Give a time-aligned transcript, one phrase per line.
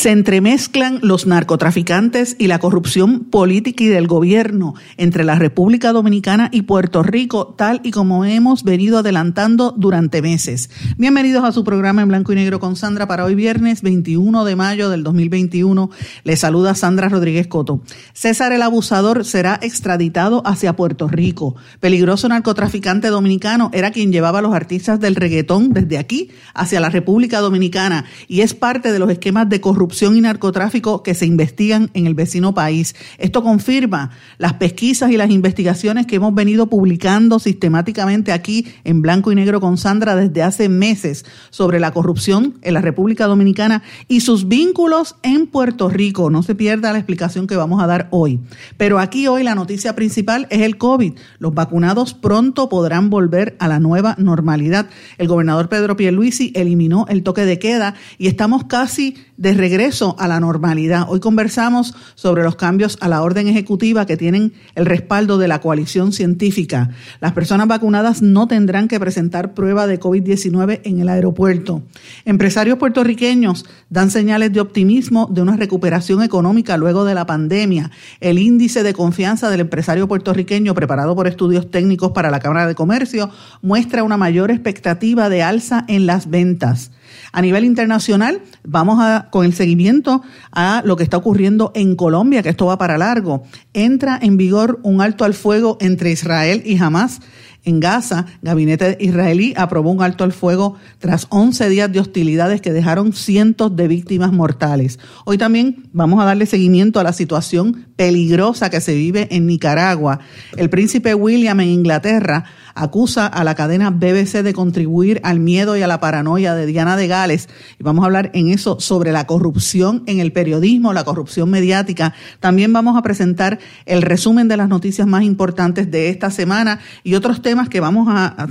[0.00, 6.48] Se entremezclan los narcotraficantes y la corrupción política y del gobierno entre la República Dominicana
[6.50, 10.70] y Puerto Rico, tal y como hemos venido adelantando durante meses.
[10.96, 14.56] Bienvenidos a su programa en blanco y negro con Sandra para hoy viernes 21 de
[14.56, 15.90] mayo del 2021.
[16.24, 17.82] Le saluda Sandra Rodríguez Coto.
[18.14, 21.56] César el Abusador será extraditado hacia Puerto Rico.
[21.78, 26.88] Peligroso narcotraficante dominicano era quien llevaba a los artistas del reggaetón desde aquí hacia la
[26.88, 31.90] República Dominicana y es parte de los esquemas de corrupción y narcotráfico que se investigan
[31.94, 32.94] en el vecino país.
[33.18, 39.32] Esto confirma las pesquisas y las investigaciones que hemos venido publicando sistemáticamente aquí en blanco
[39.32, 44.20] y negro con Sandra desde hace meses sobre la corrupción en la República Dominicana y
[44.20, 46.30] sus vínculos en Puerto Rico.
[46.30, 48.40] No se pierda la explicación que vamos a dar hoy.
[48.76, 51.14] Pero aquí hoy la noticia principal es el COVID.
[51.38, 54.86] Los vacunados pronto podrán volver a la nueva normalidad.
[55.18, 59.79] El gobernador Pedro Pierluisi eliminó el toque de queda y estamos casi de regreso
[60.18, 61.06] a la normalidad.
[61.08, 65.62] Hoy conversamos sobre los cambios a la orden ejecutiva que tienen el respaldo de la
[65.62, 66.90] coalición científica.
[67.22, 71.82] Las personas vacunadas no tendrán que presentar prueba de COVID-19 en el aeropuerto.
[72.26, 77.90] Empresarios puertorriqueños dan señales de optimismo de una recuperación económica luego de la pandemia.
[78.20, 82.74] El índice de confianza del empresario puertorriqueño preparado por estudios técnicos para la Cámara de
[82.74, 83.30] Comercio
[83.62, 86.90] muestra una mayor expectativa de alza en las ventas.
[87.32, 90.22] A nivel internacional, vamos a, con el seguimiento
[90.52, 93.44] a lo que está ocurriendo en Colombia, que esto va para largo.
[93.72, 97.20] Entra en vigor un alto al fuego entre Israel y Hamas.
[97.62, 102.72] En Gaza, gabinete israelí aprobó un alto al fuego tras 11 días de hostilidades que
[102.72, 104.98] dejaron cientos de víctimas mortales.
[105.26, 110.20] Hoy también vamos a darle seguimiento a la situación peligrosa que se vive en Nicaragua.
[110.56, 112.44] El príncipe William en Inglaterra
[112.74, 116.96] acusa a la cadena BBC de contribuir al miedo y a la paranoia de Diana
[116.96, 117.48] de Gales.
[117.78, 122.14] Y vamos a hablar en eso sobre la corrupción en el periodismo, la corrupción mediática.
[122.40, 127.14] También vamos a presentar el resumen de las noticias más importantes de esta semana y
[127.14, 128.48] otros temas que vamos a,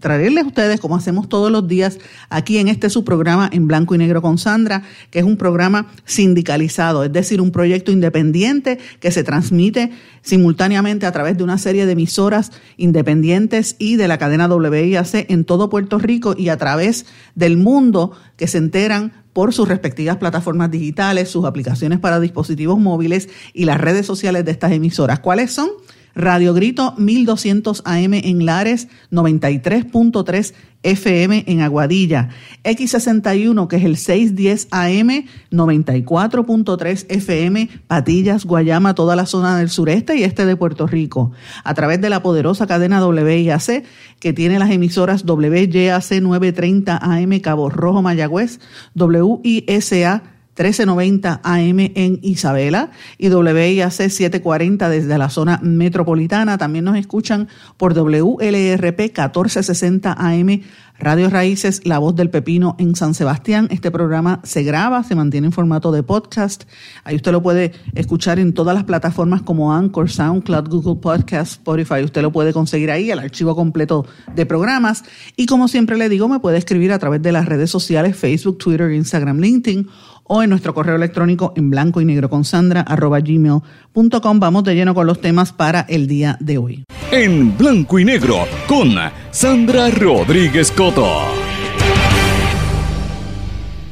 [0.00, 3.94] traerles a ustedes, como hacemos todos los días aquí en este su programa en blanco
[3.94, 9.10] y negro con Sandra, que es un programa sindicalizado, es decir, un proyecto independiente que
[9.10, 9.90] se transmite
[10.22, 13.45] simultáneamente a través de una serie de emisoras independientes
[13.78, 18.46] y de la cadena WIAC en todo Puerto Rico y a través del mundo que
[18.46, 24.06] se enteran por sus respectivas plataformas digitales, sus aplicaciones para dispositivos móviles y las redes
[24.06, 25.20] sociales de estas emisoras.
[25.20, 25.68] ¿Cuáles son?
[26.14, 30.54] Radio Grito 1200 AM en Lares, 93.3
[30.86, 32.28] FM en Aguadilla,
[32.64, 40.16] X61 que es el 610 AM, 94.3 FM, Patillas, Guayama, toda la zona del sureste
[40.16, 41.32] y este de Puerto Rico,
[41.64, 43.84] a través de la poderosa cadena WIAC
[44.20, 48.60] que tiene las emisoras WYAC 930 AM Cabo Rojo Mayagüez,
[48.94, 56.56] WISA 1390 AM en Isabela y WIAC 740 desde la zona metropolitana.
[56.56, 60.62] También nos escuchan por WLRP 1460 AM
[60.98, 63.68] Radio Raíces, La Voz del Pepino en San Sebastián.
[63.70, 66.64] Este programa se graba, se mantiene en formato de podcast.
[67.04, 72.02] Ahí usted lo puede escuchar en todas las plataformas como Anchor, SoundCloud, Google Podcast, Spotify.
[72.02, 75.04] Usted lo puede conseguir ahí, el archivo completo de programas.
[75.36, 78.56] Y como siempre le digo, me puede escribir a través de las redes sociales, Facebook,
[78.56, 79.88] Twitter, Instagram, LinkedIn
[80.28, 84.40] o en nuestro correo electrónico en blanco y negro con Sandra arroba gmail.com.
[84.40, 86.84] Vamos de lleno con los temas para el día de hoy.
[87.10, 88.94] En blanco y negro con
[89.30, 91.06] Sandra Rodríguez Coto.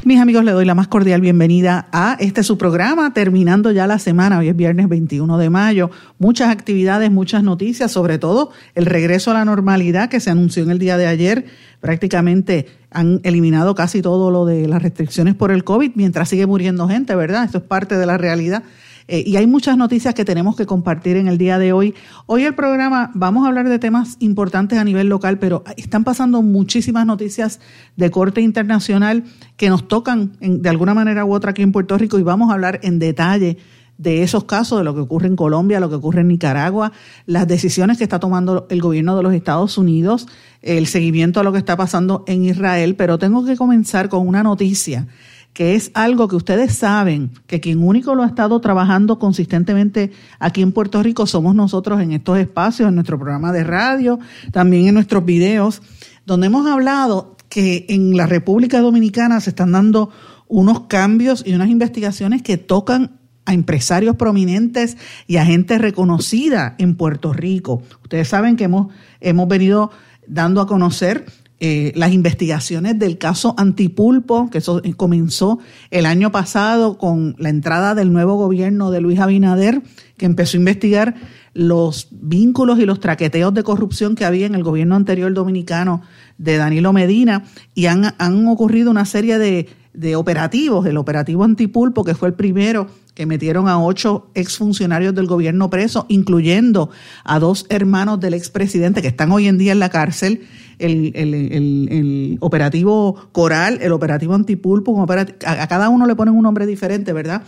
[0.05, 3.99] Mis amigos, le doy la más cordial bienvenida a este su programa, terminando ya la
[3.99, 9.31] semana, hoy es viernes 21 de mayo, muchas actividades, muchas noticias, sobre todo el regreso
[9.31, 11.47] a la normalidad que se anunció en el día de ayer,
[11.85, 16.89] prácticamente han eliminado casi todo lo de las restricciones por el COVID, mientras sigue muriendo
[16.89, 17.45] gente, ¿verdad?
[17.45, 18.63] Esto es parte de la realidad.
[19.07, 21.95] Eh, y hay muchas noticias que tenemos que compartir en el día de hoy.
[22.25, 26.41] Hoy el programa vamos a hablar de temas importantes a nivel local, pero están pasando
[26.41, 27.61] muchísimas noticias
[27.97, 29.25] de corte internacional
[29.59, 32.55] que nos tocan de alguna manera u otra aquí en Puerto Rico y vamos a
[32.55, 33.59] hablar en detalle
[33.99, 36.93] de esos casos, de lo que ocurre en Colombia, lo que ocurre en Nicaragua,
[37.27, 40.27] las decisiones que está tomando el gobierno de los Estados Unidos,
[40.63, 44.43] el seguimiento a lo que está pasando en Israel, pero tengo que comenzar con una
[44.43, 45.07] noticia
[45.55, 50.11] que es algo que ustedes saben, que quien único lo ha estado trabajando consistentemente
[50.41, 54.19] aquí en Puerto Rico somos nosotros en estos espacios, en nuestro programa de radio,
[54.51, 55.81] también en nuestros videos,
[56.27, 60.11] donde hemos hablado que en la República Dominicana se están dando
[60.49, 64.97] unos cambios y unas investigaciones que tocan a empresarios prominentes
[65.27, 67.83] y a gente reconocida en Puerto Rico.
[68.03, 69.91] Ustedes saben que hemos, hemos venido
[70.27, 71.27] dando a conocer
[71.61, 75.61] eh, las investigaciones del caso Antipulpo, que eso comenzó
[75.91, 79.81] el año pasado con la entrada del nuevo gobierno de Luis Abinader,
[80.17, 81.15] que empezó a investigar
[81.55, 86.03] los vínculos y los traqueteos de corrupción que había en el gobierno anterior dominicano
[86.39, 87.45] de Danilo Medina,
[87.75, 92.35] y han, han ocurrido una serie de, de operativos, el operativo Antipulpo, que fue el
[92.35, 96.91] primero que metieron a ocho exfuncionarios del gobierno presos, incluyendo
[97.23, 100.43] a dos hermanos del expresidente que están hoy en día en la cárcel,
[100.81, 107.13] el, el, operativo Coral, el operativo Antipulpo, a, cada uno le ponen un nombre diferente,
[107.13, 107.43] ¿verdad?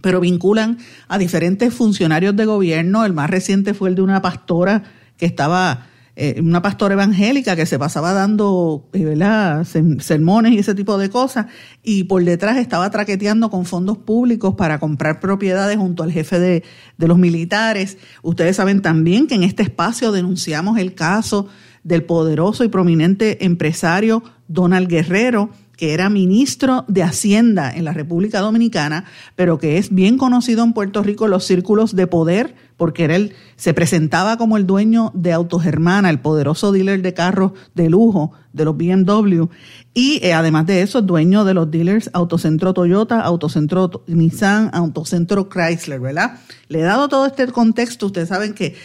[0.00, 3.04] Pero vinculan a diferentes funcionarios de gobierno.
[3.04, 4.82] El más reciente fue el de una pastora
[5.16, 9.64] que estaba eh, una pastora evangélica que se pasaba dando eh, ¿verdad?
[9.64, 11.46] sermones y ese tipo de cosas,
[11.82, 16.64] y por detrás estaba traqueteando con fondos públicos para comprar propiedades junto al jefe de,
[16.98, 17.96] de los militares.
[18.22, 21.48] Ustedes saben también que en este espacio denunciamos el caso
[21.82, 28.40] del poderoso y prominente empresario Donald Guerrero, que era ministro de Hacienda en la República
[28.40, 29.04] Dominicana,
[29.36, 33.16] pero que es bien conocido en Puerto Rico en los círculos de poder, porque era
[33.16, 38.32] él se presentaba como el dueño de Autogermana, el poderoso dealer de carros de lujo
[38.52, 39.44] de los BMW,
[39.94, 46.00] y eh, además de eso, dueño de los dealers Autocentro Toyota, Autocentro Nissan, Autocentro Chrysler,
[46.00, 46.38] ¿verdad?
[46.68, 48.76] Le he dado todo este contexto, ustedes saben que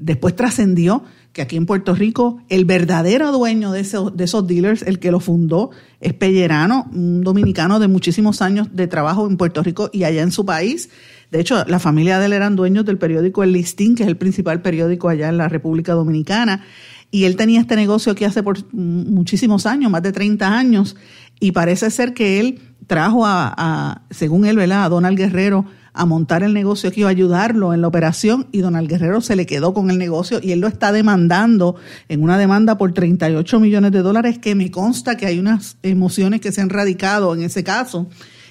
[0.00, 1.04] después trascendió
[1.36, 5.10] que aquí en Puerto Rico el verdadero dueño de esos, de esos dealers, el que
[5.10, 10.04] lo fundó, es Pellerano, un dominicano de muchísimos años de trabajo en Puerto Rico y
[10.04, 10.88] allá en su país.
[11.30, 14.16] De hecho, la familia de él eran dueños del periódico El Listín, que es el
[14.16, 16.64] principal periódico allá en la República Dominicana.
[17.10, 20.96] Y él tenía este negocio aquí hace por muchísimos años, más de 30 años,
[21.38, 24.84] y parece ser que él trajo a, según él, ¿verdad?
[24.84, 25.66] a Donald Guerrero
[25.96, 29.46] a montar el negocio aquí, a ayudarlo en la operación y Donald Guerrero se le
[29.46, 31.76] quedó con el negocio y él lo está demandando
[32.08, 36.40] en una demanda por 38 millones de dólares que me consta que hay unas emociones
[36.40, 38.08] que se han radicado en ese caso.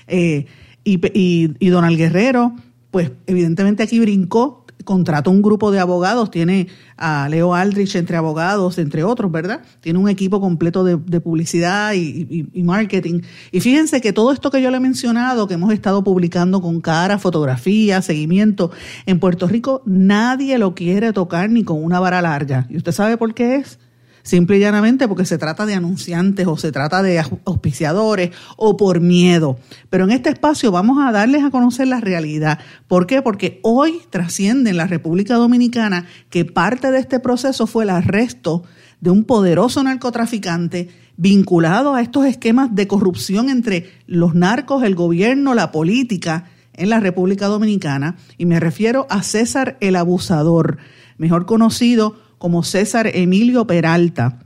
[0.07, 0.47] Eh,
[0.83, 2.55] y, y, y Donald Guerrero,
[2.91, 6.67] pues evidentemente aquí brincó contrató un grupo de abogados, tiene
[6.97, 9.61] a Leo Aldrich entre abogados, entre otros, ¿verdad?
[9.81, 13.21] Tiene un equipo completo de, publicidad y, marketing.
[13.51, 16.81] Y fíjense que todo esto que yo le he mencionado, que hemos estado publicando con
[16.81, 18.71] cara, fotografía, seguimiento,
[19.05, 22.67] en Puerto Rico nadie lo quiere tocar ni con una vara larga.
[22.69, 23.79] ¿Y usted sabe por qué es?
[24.25, 28.99] Simple y llanamente porque se trata de anunciantes o se trata de auspiciadores o por
[28.99, 29.57] miedo.
[29.89, 32.59] Pero en este espacio vamos a darles a conocer la realidad.
[32.87, 33.21] ¿Por qué?
[33.21, 38.63] Porque hoy trasciende en la República Dominicana que parte de este proceso fue el arresto
[38.99, 45.53] de un poderoso narcotraficante vinculado a estos esquemas de corrupción entre los narcos, el gobierno,
[45.53, 48.17] la política en la República Dominicana.
[48.39, 50.77] Y me refiero a César el Abusador,
[51.17, 54.39] mejor conocido como César Emilio Peralta.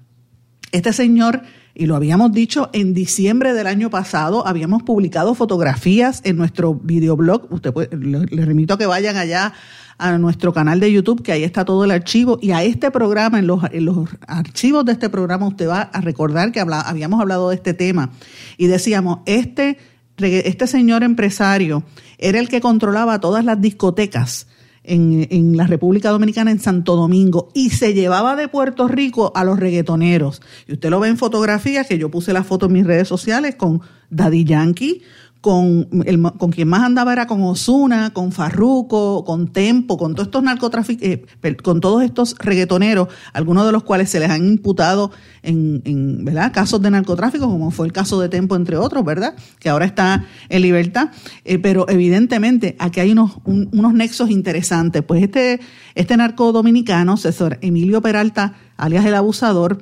[0.71, 1.42] Este señor,
[1.73, 7.52] y lo habíamos dicho en diciembre del año pasado, habíamos publicado fotografías en nuestro videoblog.
[7.52, 9.54] Usted le, remito a que vayan allá
[9.97, 13.40] a nuestro canal de YouTube, que ahí está todo el archivo, y a este programa,
[13.40, 17.56] en los, los archivos de este programa, usted va a recordar que habíamos hablado de
[17.56, 18.11] este tema.
[18.57, 19.78] Y decíamos, este,
[20.18, 21.83] este señor empresario
[22.18, 24.47] era el que controlaba todas las discotecas
[24.90, 29.60] en, la República Dominicana, en Santo Domingo, y se llevaba de Puerto Rico a los
[29.60, 30.42] reggaetoneros.
[30.68, 33.56] Y usted lo ve en fotografías, que yo puse la foto en mis redes sociales
[33.56, 35.02] con Daddy Yankee,
[35.42, 40.28] con, el, con quien más andaba era con Osuna, con Farruco, con Tempo, con todos
[40.28, 45.12] estos narcotraficantes, eh, con todos estos reggaetoneros, algunos de los cuales se les han imputado
[45.42, 46.52] en, en ¿verdad?
[46.52, 49.36] casos de narcotráfico, como fue el caso de Tempo, entre otros, ¿verdad?
[49.60, 51.12] Que ahora está en libertad.
[51.46, 55.04] Eh, pero evidentemente aquí hay unos, unos nexos interesantes.
[55.04, 55.62] Pues este,
[55.96, 59.81] este narco dominicano, César Emilio Peralta, alias el abusador,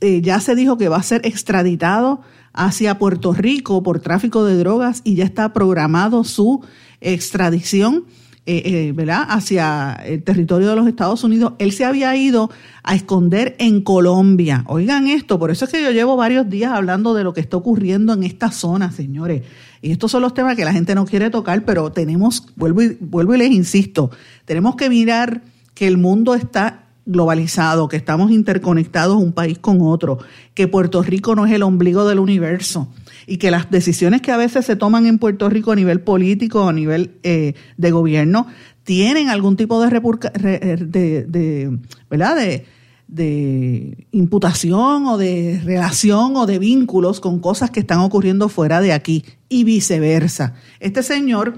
[0.00, 2.20] eh, ya se dijo que va a ser extraditado
[2.54, 6.64] hacia Puerto Rico por tráfico de drogas y ya está programado su
[7.00, 8.04] extradición
[8.46, 9.24] eh, ¿verdad?
[9.30, 12.50] hacia el territorio de los Estados Unidos, él se había ido
[12.82, 14.64] a esconder en Colombia.
[14.66, 17.56] Oigan esto, por eso es que yo llevo varios días hablando de lo que está
[17.56, 19.44] ocurriendo en esta zona, señores.
[19.80, 22.98] Y estos son los temas que la gente no quiere tocar, pero tenemos, vuelvo y,
[23.00, 24.10] vuelvo y les insisto,
[24.44, 25.40] tenemos que mirar
[25.72, 30.18] que el mundo está globalizado, que estamos interconectados un país con otro,
[30.54, 32.88] que Puerto Rico no es el ombligo del universo
[33.26, 36.68] y que las decisiones que a veces se toman en Puerto Rico a nivel político,
[36.68, 38.46] a nivel eh, de gobierno,
[38.84, 41.78] tienen algún tipo de, de, de
[42.10, 42.36] ¿verdad?
[42.36, 42.66] De,
[43.06, 48.92] de imputación o de relación o de vínculos con cosas que están ocurriendo fuera de
[48.92, 50.54] aquí y viceversa.
[50.80, 51.54] Este señor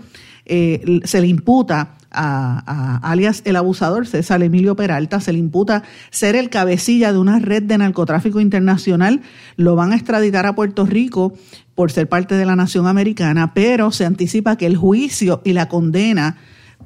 [0.47, 6.37] eh, se le imputa a, alias el abusador César Emilio Peralta, se le imputa ser
[6.37, 9.23] el cabecilla de una red de narcotráfico internacional,
[9.57, 11.35] lo van a extraditar a Puerto Rico
[11.75, 15.69] por ser parte de la nación americana, pero se anticipa que el juicio y la
[15.69, 16.39] condena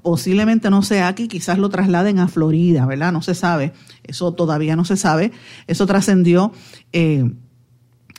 [0.02, 3.12] posiblemente no sea aquí, quizás lo trasladen a Florida, ¿verdad?
[3.12, 3.72] No se sabe,
[4.04, 5.32] eso todavía no se sabe,
[5.66, 6.52] eso trascendió
[6.92, 7.30] eh,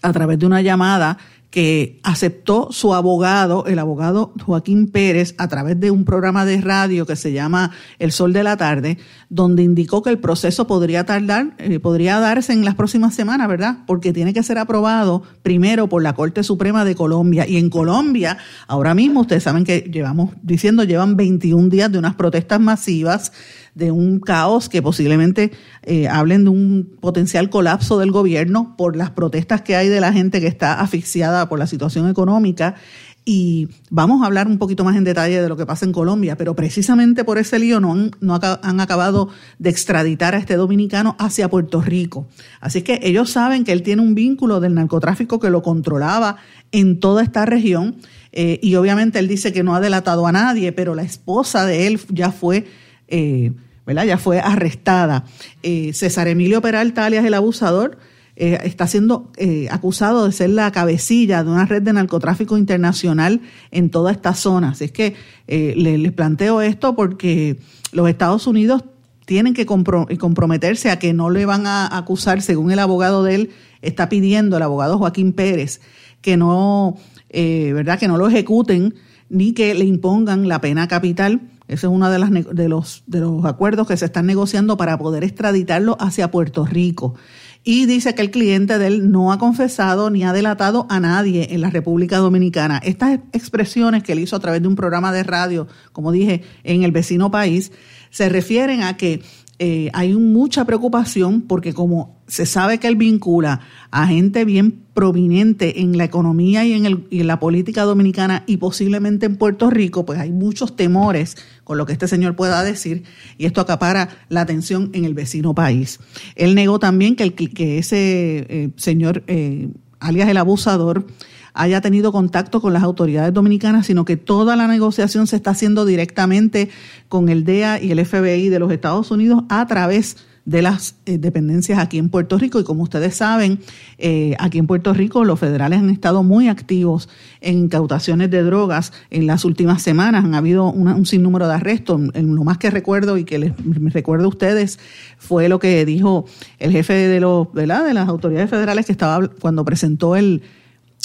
[0.02, 1.18] a través de una llamada
[1.52, 7.06] que aceptó su abogado, el abogado Joaquín Pérez, a través de un programa de radio
[7.06, 8.98] que se llama El Sol de la Tarde,
[9.30, 13.80] donde indicó que el proceso podría tardar, eh, podría darse en las próximas semanas, ¿verdad?
[13.86, 17.46] Porque tiene que ser aprobado primero por la Corte Suprema de Colombia.
[17.46, 22.16] Y en Colombia, ahora mismo, ustedes saben que llevamos diciendo, llevan 21 días de unas
[22.16, 23.34] protestas masivas
[23.76, 25.52] de un caos que posiblemente
[25.84, 30.12] eh, hablen de un potencial colapso del gobierno por las protestas que hay de la
[30.12, 32.76] gente que está asfixiada por la situación económica.
[33.24, 36.36] Y vamos a hablar un poquito más en detalle de lo que pasa en Colombia,
[36.38, 41.16] pero precisamente por ese lío no han, no han acabado de extraditar a este dominicano
[41.20, 42.28] hacia Puerto Rico.
[42.62, 46.38] Así que ellos saben que él tiene un vínculo del narcotráfico que lo controlaba
[46.72, 47.98] en toda esta región.
[48.32, 51.86] Eh, y obviamente él dice que no ha delatado a nadie, pero la esposa de
[51.86, 52.66] él ya fue
[53.12, 53.52] eh,
[53.86, 54.06] ¿verdad?
[54.06, 55.26] Ya fue arrestada.
[55.62, 57.98] Eh, César Emilio Peralta, alias el abusador,
[58.38, 59.30] eh, está siendo
[59.70, 64.70] acusado de ser la cabecilla de una red de narcotráfico internacional en toda esta zona.
[64.70, 65.16] Así es que
[65.48, 67.60] les, planteo esto porque
[67.92, 68.84] los Estados Unidos
[69.26, 73.50] tienen que comprometerse a que no le van a acusar, según el abogado de él
[73.82, 75.82] está pidiendo, el abogado Joaquín Pérez,
[76.22, 76.98] que no,
[77.32, 78.00] ¿verdad?
[78.00, 78.96] Que no lo ejecuten
[79.30, 81.42] ni que le impongan la pena capital
[81.72, 82.20] ese es uno de,
[82.68, 87.16] los, de los acuerdos que se están negociando para poder extraditarlo hacia Puerto Rico.
[87.64, 91.48] Y dice que el cliente de él no ha confesado ni ha delatado a nadie
[91.52, 92.82] en la República Dominicana.
[92.84, 96.84] Estas expresiones que él hizo a través de un programa de radio, como dije, en
[96.84, 97.72] el vecino país,
[98.10, 99.22] se refieren a que
[99.60, 103.60] eh, hay mucha preocupación porque como se sabe que él vincula
[103.92, 108.44] a gente bien proveniente en la economía y en, el, y en la política dominicana
[108.48, 111.38] y posiblemente en Puerto Rico, pues hay muchos temores
[111.72, 113.04] con lo que este señor pueda decir
[113.38, 116.02] y esto acapara la atención en el vecino país.
[116.36, 119.70] Él negó también que, el, que ese eh, señor, eh,
[120.02, 121.08] alias el abusador,
[121.54, 125.86] haya tenido contacto con las autoridades dominicanas, sino que toda la negociación se está haciendo
[125.86, 126.70] directamente
[127.08, 131.18] con el DEA y el FBI de los Estados Unidos a través de las eh,
[131.18, 132.60] dependencias aquí en Puerto Rico.
[132.60, 133.60] Y como ustedes saben,
[133.98, 137.10] eh, aquí en Puerto Rico los federales han estado muy activos
[137.42, 140.26] en incautaciones de drogas en las últimas semanas.
[140.26, 142.02] Han habido un sinnúmero de arrestos.
[142.14, 143.54] Lo más que recuerdo y que les
[143.94, 144.80] recuerdo a ustedes
[145.18, 146.26] fue lo que dijo
[146.60, 150.42] el jefe de, los, de las autoridades federales que estaba cuando presentó el,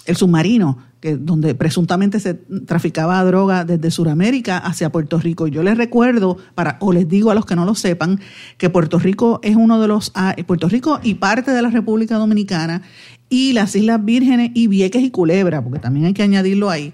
[0.07, 5.47] el submarino, que, donde presuntamente se traficaba droga desde Sudamérica hacia Puerto Rico.
[5.47, 8.21] Yo les recuerdo, para, o les digo a los que no lo sepan,
[8.59, 12.17] que Puerto Rico es uno de los, ah, Puerto Rico y parte de la República
[12.17, 12.83] Dominicana
[13.29, 16.93] y las Islas Vírgenes y Vieques y Culebra, porque también hay que añadirlo ahí,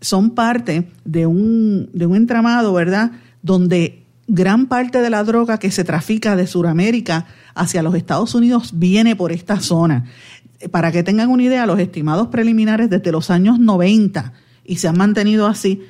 [0.00, 3.12] son parte de un, de un entramado, ¿verdad?
[3.42, 8.72] Donde gran parte de la droga que se trafica de Sudamérica hacia los Estados Unidos
[8.74, 10.04] viene por esta zona
[10.68, 14.32] para que tengan una idea, los estimados preliminares desde los años 90
[14.64, 15.82] y se han mantenido así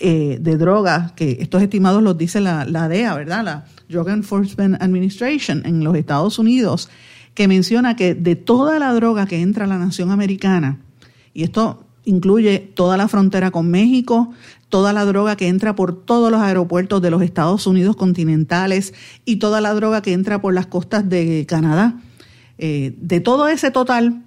[0.00, 3.44] eh, de drogas, que estos estimados los dice la, la DEA, ¿verdad?
[3.44, 6.88] La Drug Enforcement Administration en los Estados Unidos,
[7.34, 10.78] que menciona que de toda la droga que entra a la nación americana,
[11.34, 14.30] y esto incluye toda la frontera con México,
[14.68, 18.94] toda la droga que entra por todos los aeropuertos de los Estados Unidos continentales
[19.24, 22.00] y toda la droga que entra por las costas de Canadá,
[22.58, 24.22] eh, de todo ese total,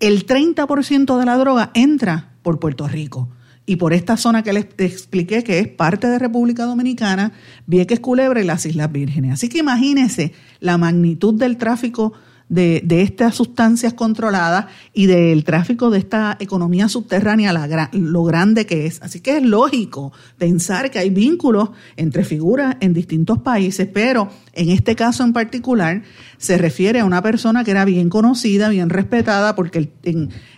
[0.00, 3.28] el 30% de la droga entra por Puerto Rico
[3.66, 7.32] y por esta zona que les expliqué que es parte de República Dominicana,
[7.66, 9.34] Vieques Culebra y las Islas Vírgenes.
[9.34, 12.12] Así que imagínense la magnitud del tráfico
[12.52, 18.84] de, estas sustancias controladas y del tráfico de esta economía subterránea, la, lo grande que
[18.84, 19.00] es.
[19.00, 24.68] Así que es lógico pensar que hay vínculos entre figuras en distintos países, pero en
[24.68, 26.02] este caso en particular
[26.36, 29.88] se refiere a una persona que era bien conocida, bien respetada, porque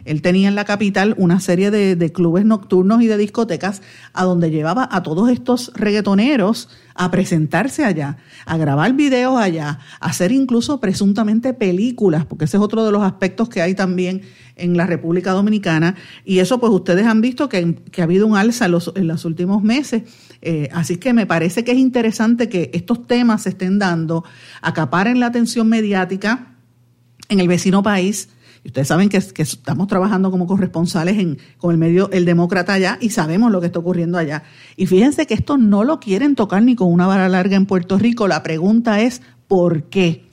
[0.04, 3.82] él, tenía en la capital una serie de, clubes nocturnos y de discotecas
[4.12, 10.06] a donde llevaba a todos estos reggaetoneros a presentarse allá, a grabar videos allá, a
[10.06, 14.22] hacer incluso presuntamente películas, porque ese es otro de los aspectos que hay también
[14.56, 15.96] en la República Dominicana.
[16.24, 19.24] Y eso pues ustedes han visto que, ha habido un alza en los, en los
[19.24, 20.02] últimos meses.
[20.40, 24.24] Eh, así que me parece que es interesante que estos temas se estén dando,
[24.60, 26.54] acaparen la atención mediática
[27.28, 28.28] en el vecino país
[28.64, 33.10] y ustedes saben que, estamos trabajando como corresponsales con el medio El Demócrata allá y
[33.10, 34.42] sabemos lo que está ocurriendo allá.
[34.76, 37.98] Y fíjense que esto no lo quieren tocar ni con una vara larga en Puerto
[37.98, 38.26] Rico.
[38.26, 40.24] La pregunta es, ¿por qué?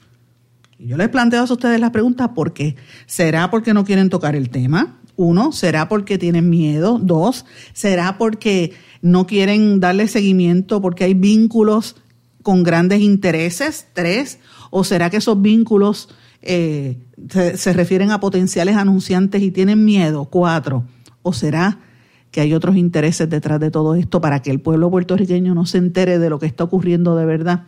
[0.80, 2.78] Y yo les planteo a ustedes la pregunta, ¿por qué?
[3.06, 4.98] ¿Será porque no quieren tocar el tema?
[5.18, 7.00] Uno, ¿será porque tienen miedo?
[7.04, 8.72] Dos, ¿será porque
[9.02, 11.98] no quieren darle seguimiento porque hay vínculos
[12.44, 13.88] con grandes intereses?
[13.92, 16.08] Tres, ¿o será que esos vínculos
[16.42, 16.98] eh,
[17.30, 20.26] se, refieren a potenciales anunciantes y tienen miedo?
[20.26, 20.84] Cuatro.
[21.22, 21.80] ¿O será
[22.32, 25.78] que hay otros intereses detrás de todo esto para que el pueblo puertorriqueño no se
[25.78, 27.64] entere de lo que está ocurriendo de verdad?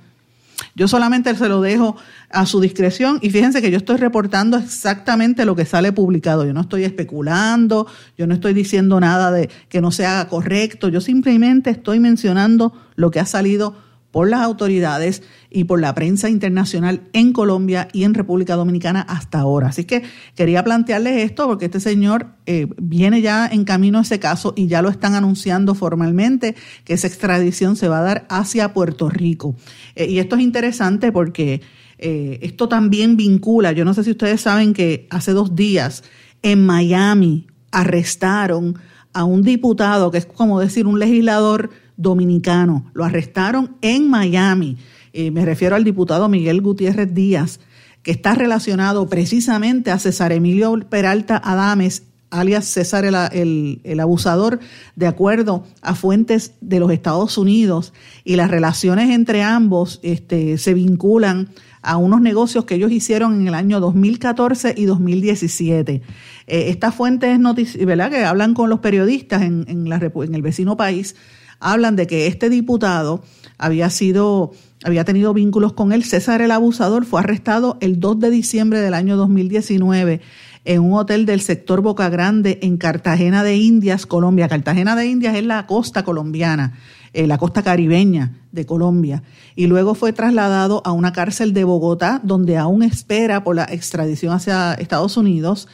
[0.76, 1.96] Yo solamente se lo dejo
[2.30, 6.46] a su discreción y fíjense que yo estoy reportando exactamente lo que sale publicado.
[6.46, 7.86] Yo no estoy especulando,
[8.18, 13.12] yo no estoy diciendo nada de que no sea correcto, yo simplemente estoy mencionando lo
[13.12, 13.76] que ha salido
[14.12, 15.24] por las autoridades
[15.54, 19.68] y por la prensa internacional en Colombia y en República Dominicana hasta ahora.
[19.68, 20.02] Así que
[20.36, 24.68] quería plantearles esto porque este señor eh, viene ya en camino a ese caso y
[24.68, 29.56] ya lo están anunciando formalmente que esa extradición se va a dar hacia Puerto Rico.
[29.96, 31.62] Eh, y esto es interesante porque
[32.00, 36.04] eh, esto también vincula, yo no sé si ustedes saben que hace dos días
[36.42, 38.80] en Miami arrestaron
[39.14, 42.90] a un diputado, que es como decir un legislador, dominicano.
[42.94, 44.78] Lo arrestaron en Miami.
[45.14, 47.60] Eh, me refiero al diputado Miguel Gutiérrez Díaz,
[48.02, 54.60] que está relacionado precisamente a César Emilio Peralta Adames, alias César el, el, abusador,
[54.96, 57.94] de acuerdo a fuentes de los Estados Unidos.
[58.24, 61.50] Y las relaciones entre ambos este, se vinculan
[61.84, 66.02] a unos negocios que ellos hicieron en el año 2014 y 2017.
[66.48, 67.40] Eh, estas fuentes
[67.86, 68.10] ¿verdad?
[68.10, 71.16] que hablan con los periodistas en, en, la, en el vecino país
[71.64, 73.24] hablan de que este diputado
[73.58, 74.52] había sido
[74.84, 76.04] había tenido vínculos con él.
[76.04, 80.22] César el abusador fue arrestado el 2 de diciembre del año 2019
[80.66, 84.48] en un hotel del sector Boca Grande en Cartagena de Indias, Colombia.
[84.48, 86.74] Cartagena de Indias es la costa colombiana,
[87.14, 89.24] eh, la costa caribeña de Colombia.
[89.56, 94.34] Y luego fue trasladado a una cárcel de Bogotá, donde aún espera por la extradición
[94.34, 95.68] hacia Estados Unidos.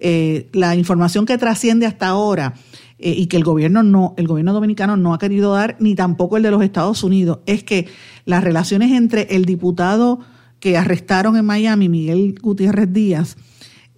[0.00, 2.54] Eh, la información que trasciende hasta ahora
[2.98, 6.36] eh, y que el gobierno no, el gobierno dominicano no ha querido dar, ni tampoco
[6.36, 7.88] el de los Estados Unidos, es que
[8.24, 10.20] las relaciones entre el diputado
[10.60, 13.36] que arrestaron en Miami, Miguel Gutiérrez Díaz,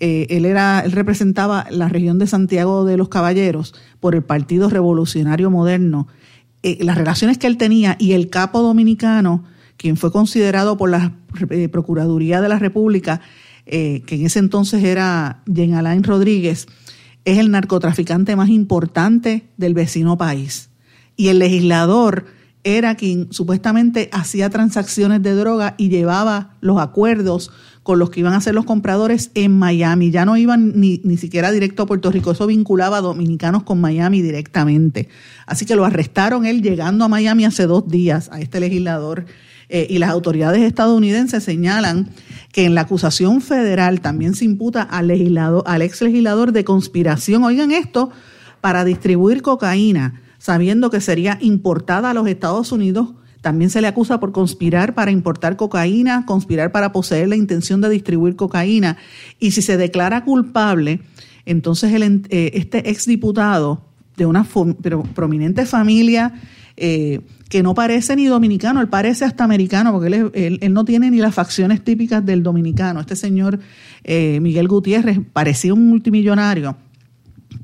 [0.01, 4.71] eh, él era, él representaba la región de Santiago de los Caballeros por el Partido
[4.71, 6.09] Revolucionario Moderno.
[6.63, 9.45] Eh, las relaciones que él tenía y el capo dominicano,
[9.77, 11.13] quien fue considerado por la
[11.71, 13.21] Procuraduría de la República,
[13.67, 16.67] que en ese entonces era Jean Alain Rodríguez,
[17.27, 20.71] es el narcotraficante más importante del vecino país.
[21.17, 22.25] Y el legislador
[22.63, 27.51] era quien supuestamente hacía transacciones de droga y llevaba los acuerdos
[27.83, 30.11] con los que iban a ser los compradores en Miami.
[30.11, 33.81] Ya no iban ni, ni siquiera directo a Puerto Rico, eso vinculaba a dominicanos con
[33.81, 35.09] Miami directamente.
[35.47, 39.27] Así que lo arrestaron él llegando a Miami hace dos días, a este legislador
[39.69, 42.09] eh, y las autoridades estadounidenses señalan
[42.57, 47.71] que en la acusación federal también se imputa al, legislador, ex legislador de conspiración, oigan
[47.71, 48.09] esto,
[48.63, 53.11] para distribuir cocaína, sabiendo que sería importada a los Estados Unidos.
[53.43, 57.91] También se le acusa por conspirar para importar cocaína, conspirar para poseer la intención de
[57.91, 58.97] distribuir cocaína.
[59.39, 61.03] Y si se declara culpable,
[61.45, 63.85] entonces el, eh, este exdiputado
[64.17, 64.45] de una
[65.15, 66.35] prominente familia
[66.77, 71.11] eh, que no parece ni dominicano, él parece hasta americano, porque él, él, no tiene
[71.11, 73.01] ni las facciones típicas del dominicano.
[73.01, 73.61] Este señor
[74.05, 76.77] eh, Miguel Gutiérrez parecía un multimillonario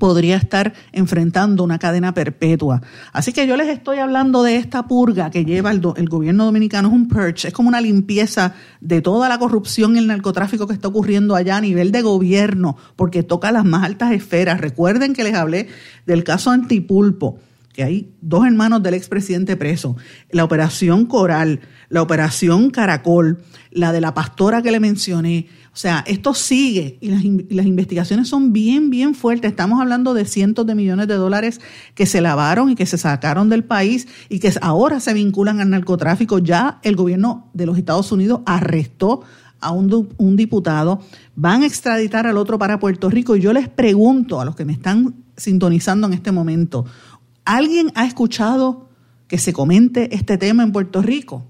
[0.02, 2.82] podría estar enfrentando una cadena perpetua.
[3.12, 6.94] Así que yo les estoy hablando de esta purga que lleva el, gobierno dominicano, es
[6.94, 10.88] un purge, es como una limpieza de toda la corrupción y el narcotráfico que está
[10.88, 14.60] ocurriendo allá a nivel de gobierno, porque toca las más altas esferas.
[14.60, 15.68] Recuerden que les hablé
[16.04, 17.38] del caso Antipulpo
[17.72, 19.96] que hay dos hermanos del expresidente preso,
[20.30, 25.46] la operación Coral, la operación Caracol, la de la pastora que le mencioné.
[25.72, 27.24] O sea, esto sigue y las,
[27.66, 29.50] investigaciones son bien, bien fuertes.
[29.50, 31.60] Estamos hablando de cientos de millones de dólares
[31.94, 35.70] que se lavaron y que se sacaron del país y que ahora se vinculan al
[35.70, 36.38] narcotráfico.
[36.38, 39.22] Ya el gobierno de los Estados Unidos arrestó
[39.60, 41.00] a un, un diputado,
[41.36, 44.64] van a extraditar al otro para Puerto Rico y yo les pregunto a los que
[44.64, 46.84] me están sintonizando en este momento,
[47.44, 48.88] ¿Alguien ha escuchado
[49.26, 51.44] que se comente este tema en Puerto Rico?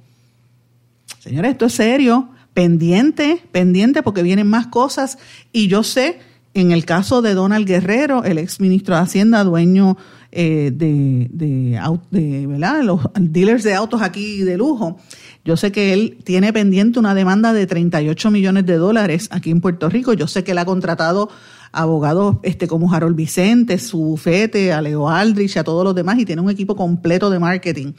[1.19, 5.19] Señores, esto es serio, pendiente, pendiente porque vienen más cosas
[5.53, 6.19] y yo sé,
[6.55, 9.97] en el caso de Donald Guerrero, el ex ministro de Hacienda, dueño
[10.31, 12.83] eh, de, de, ¿verdad?
[12.83, 14.99] los dealers de autos aquí de lujo,
[15.45, 19.61] yo sé que él tiene pendiente una demanda de 38 millones de dólares aquí en
[19.61, 20.13] Puerto Rico.
[20.13, 21.31] Yo sé que él ha contratado
[21.73, 26.25] abogados este, como Harold Vicente, su bufete, a Leo Aldrich, a todos los demás, y
[26.25, 27.93] tiene un equipo completo de marketing.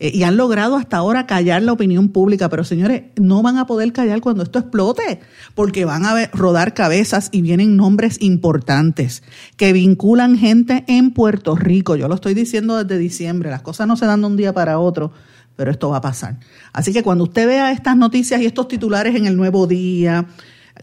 [0.00, 3.66] Eh, y han logrado hasta ahora callar la opinión pública, pero señores, no van a
[3.66, 5.20] poder callar cuando esto explote,
[5.54, 9.22] porque van a rodar cabezas y vienen nombres importantes
[9.56, 11.96] que vinculan gente en Puerto Rico.
[11.96, 14.78] Yo lo estoy diciendo desde diciembre, las cosas no se dan de un día para
[14.78, 15.12] otro
[15.56, 16.38] pero esto va a pasar.
[16.72, 20.26] Así que cuando usted vea estas noticias y estos titulares en el Nuevo Día,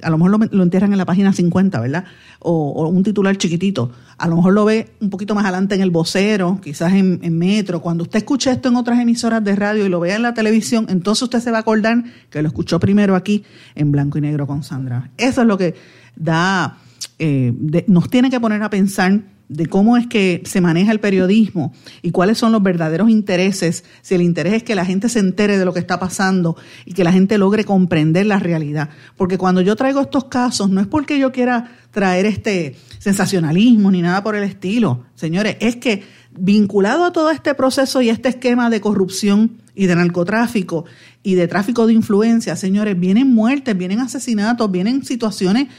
[0.01, 2.05] a lo mejor lo, entierran en la página 50, ¿verdad?
[2.39, 3.91] O, un titular chiquitito.
[4.17, 7.81] A lo mejor lo ve un poquito más adelante en el vocero, quizás en, Metro.
[7.81, 10.87] Cuando usted escuche esto en otras emisoras de radio y lo vea en la televisión,
[10.89, 13.43] entonces usted se va a acordar que lo escuchó primero aquí
[13.75, 15.11] en blanco y negro con Sandra.
[15.17, 15.75] Eso es lo que
[16.15, 16.77] da,
[17.19, 17.53] eh,
[17.87, 22.11] nos tiene que poner a pensar de cómo es que se maneja el periodismo y
[22.11, 25.63] cuáles son los verdaderos intereses, si el interés es que la gente se entere de
[25.63, 28.89] lo que está pasando y que la gente logre comprender la realidad.
[29.15, 34.01] Porque cuando yo traigo estos casos, no es porque yo quiera traer este sensacionalismo ni
[34.01, 36.03] nada por el estilo, señores, es que
[36.37, 40.85] vinculado a todo este proceso y este esquema de corrupción y de narcotráfico
[41.23, 45.69] y de tráfico de influencia, señores, vienen muertes, vienen asesinatos, vienen situaciones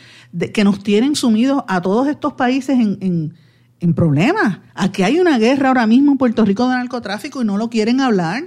[0.53, 3.48] que nos tienen sumidos a todos estos países en en
[3.95, 4.59] problemas.
[4.75, 8.01] Aquí hay una guerra ahora mismo en Puerto Rico de narcotráfico y no lo quieren
[8.01, 8.45] hablar.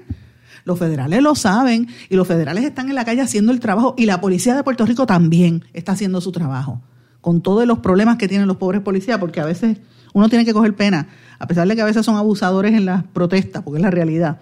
[0.63, 4.05] Los federales lo saben y los federales están en la calle haciendo el trabajo y
[4.05, 6.81] la policía de Puerto Rico también está haciendo su trabajo.
[7.21, 9.77] Con todos los problemas que tienen los pobres policías, porque a veces
[10.13, 11.07] uno tiene que coger pena,
[11.39, 14.41] a pesar de que a veces son abusadores en las protestas, porque es la realidad,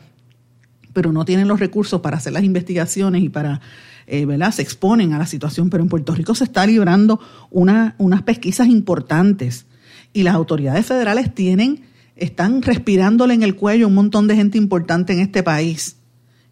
[0.93, 3.61] pero no tienen los recursos para hacer las investigaciones y para,
[4.07, 4.51] eh, ¿verdad?
[4.51, 7.19] Se exponen a la situación, pero en Puerto Rico se está librando
[7.51, 9.65] una, unas pesquisas importantes
[10.13, 11.81] y las autoridades federales tienen,
[12.15, 15.97] están respirándole en el cuello un montón de gente importante en este país.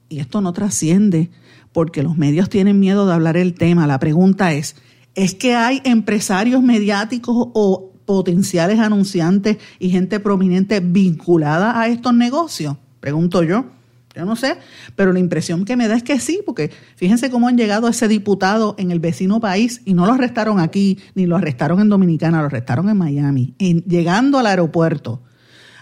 [0.10, 1.30] Y esto no trasciende
[1.74, 3.88] porque los medios tienen miedo de hablar el tema.
[3.88, 4.76] La pregunta es,
[5.16, 12.78] ¿es que hay empresarios mediáticos o potenciales anunciantes y gente prominente vinculada a estos negocios?
[13.00, 13.77] Pregunto yo.
[14.18, 14.58] Yo no sé,
[14.96, 18.08] pero la impresión que me da es que sí, porque fíjense cómo han llegado ese
[18.08, 22.40] diputado en el vecino país y no lo arrestaron aquí, ni lo arrestaron en Dominicana,
[22.40, 25.22] lo arrestaron en Miami, llegando al aeropuerto.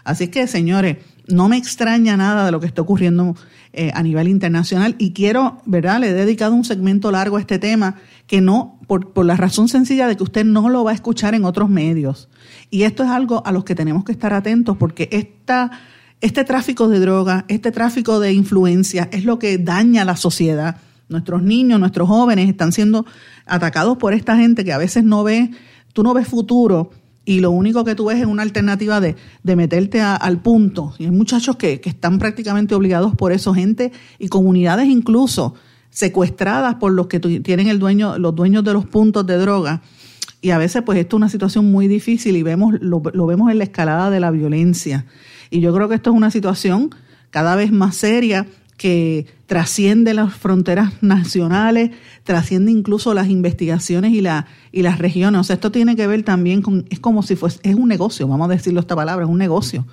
[0.04, 3.38] Así que, señores, no me extraña nada de lo que está ocurriendo
[3.72, 6.02] eh, a nivel internacional y quiero, ¿verdad?
[6.02, 7.96] Le he dedicado un segmento largo a este tema
[8.28, 11.36] que no, por, por la razón sencilla de que usted no lo va a escuchar
[11.36, 12.28] en otros medios.
[12.70, 15.72] Y esto es algo a los que tenemos que estar atentos porque esta
[16.26, 20.78] este tráfico de droga, este tráfico de influencia es lo que daña a la sociedad.
[21.08, 23.06] Nuestros niños, nuestros jóvenes están siendo
[23.46, 25.52] atacados por esta gente que a veces no ve,
[25.94, 26.90] tú no ves futuro
[27.26, 30.96] y lo único que tú ves es una alternativa de, meterte al punto.
[30.98, 35.54] Y hay muchachos que, que están prácticamente obligados por eso, gente y comunidades incluso
[35.92, 39.84] secuestradas por los que tienen el dueño, los dueños de los puntos de droga.
[40.42, 43.52] Y a veces pues esto es una situación muy difícil y vemos, lo, lo vemos
[43.52, 45.06] en la escalada de la violencia.
[45.50, 46.90] Y yo creo que esto es una situación
[47.30, 48.46] cada vez más seria
[48.78, 51.92] que trasciende las fronteras nacionales,
[52.24, 55.42] trasciende incluso las investigaciones y, la, y las regiones.
[55.42, 58.28] O sea, esto tiene que ver también con, es como si fuese, es un negocio,
[58.28, 59.86] vamos a decirlo esta palabra, es un negocio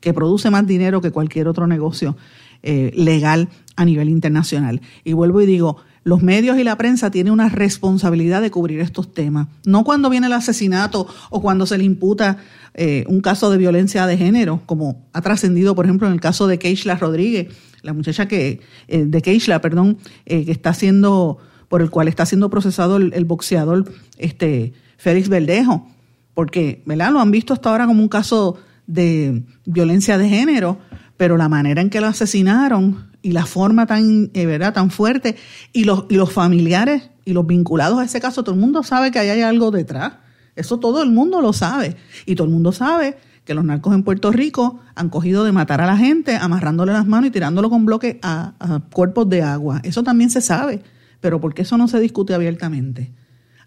[0.00, 2.16] que produce más dinero que cualquier otro negocio
[2.62, 4.80] eh, legal a nivel internacional.
[5.04, 9.12] Y vuelvo y digo, los medios y la prensa tienen una responsabilidad de cubrir estos
[9.12, 9.48] temas.
[9.66, 12.38] No cuando viene el asesinato o cuando se le imputa
[12.72, 16.46] eh, un caso de violencia de género, como ha trascendido, por ejemplo, en el caso
[16.46, 17.48] de Keishla Rodríguez,
[17.82, 22.24] la muchacha que, eh, de Keishla, perdón, eh, que está siendo, por el cual está
[22.24, 25.88] siendo procesado el, boxeador este, Félix Verdejo,
[26.32, 27.12] porque, ¿verdad?
[27.12, 30.78] Lo han visto hasta ahora como un caso de violencia de género,
[31.18, 34.72] pero la manera en que lo asesinaron y la forma tan, eh, ¿verdad?
[34.72, 35.36] tan fuerte
[35.74, 39.10] y los, y los familiares y los vinculados a ese caso, todo el mundo sabe
[39.10, 40.14] que ahí hay algo detrás.
[40.56, 41.96] Eso todo el mundo lo sabe.
[42.24, 45.80] Y todo el mundo sabe que los narcos en Puerto Rico han cogido de matar
[45.80, 49.80] a la gente, amarrándole las manos y tirándolo con bloques a, a cuerpos de agua.
[49.82, 50.82] Eso también se sabe,
[51.20, 53.12] pero ¿por qué eso no se discute abiertamente?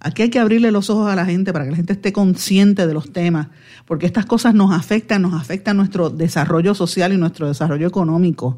[0.04, 2.88] Aquí hay que abrirle los ojos a la gente para que la gente esté consciente
[2.88, 3.50] de los temas,
[3.86, 8.58] porque estas cosas nos afectan, nos afectan nuestro desarrollo social y nuestro desarrollo económico.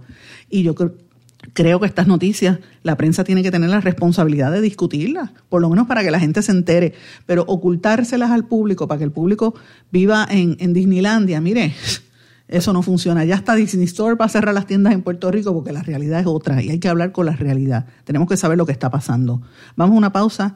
[0.49, 5.31] Y yo creo que estas noticias la prensa tiene que tener la responsabilidad de discutirlas,
[5.49, 6.93] por lo menos para que la gente se entere,
[7.25, 9.53] pero ocultárselas al público para que el público
[9.91, 11.73] viva en, en Disneylandia, mire,
[12.47, 13.25] eso no funciona.
[13.25, 16.25] Ya está Disney Store para cerrar las tiendas en Puerto Rico porque la realidad es
[16.25, 17.85] otra y hay que hablar con la realidad.
[18.05, 19.41] Tenemos que saber lo que está pasando.
[19.75, 20.55] Vamos a una pausa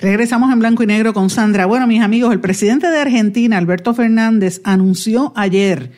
[0.00, 1.64] Regresamos en blanco y negro con Sandra.
[1.64, 5.92] Bueno, mis amigos, el presidente de Argentina, Alberto Fernández, anunció ayer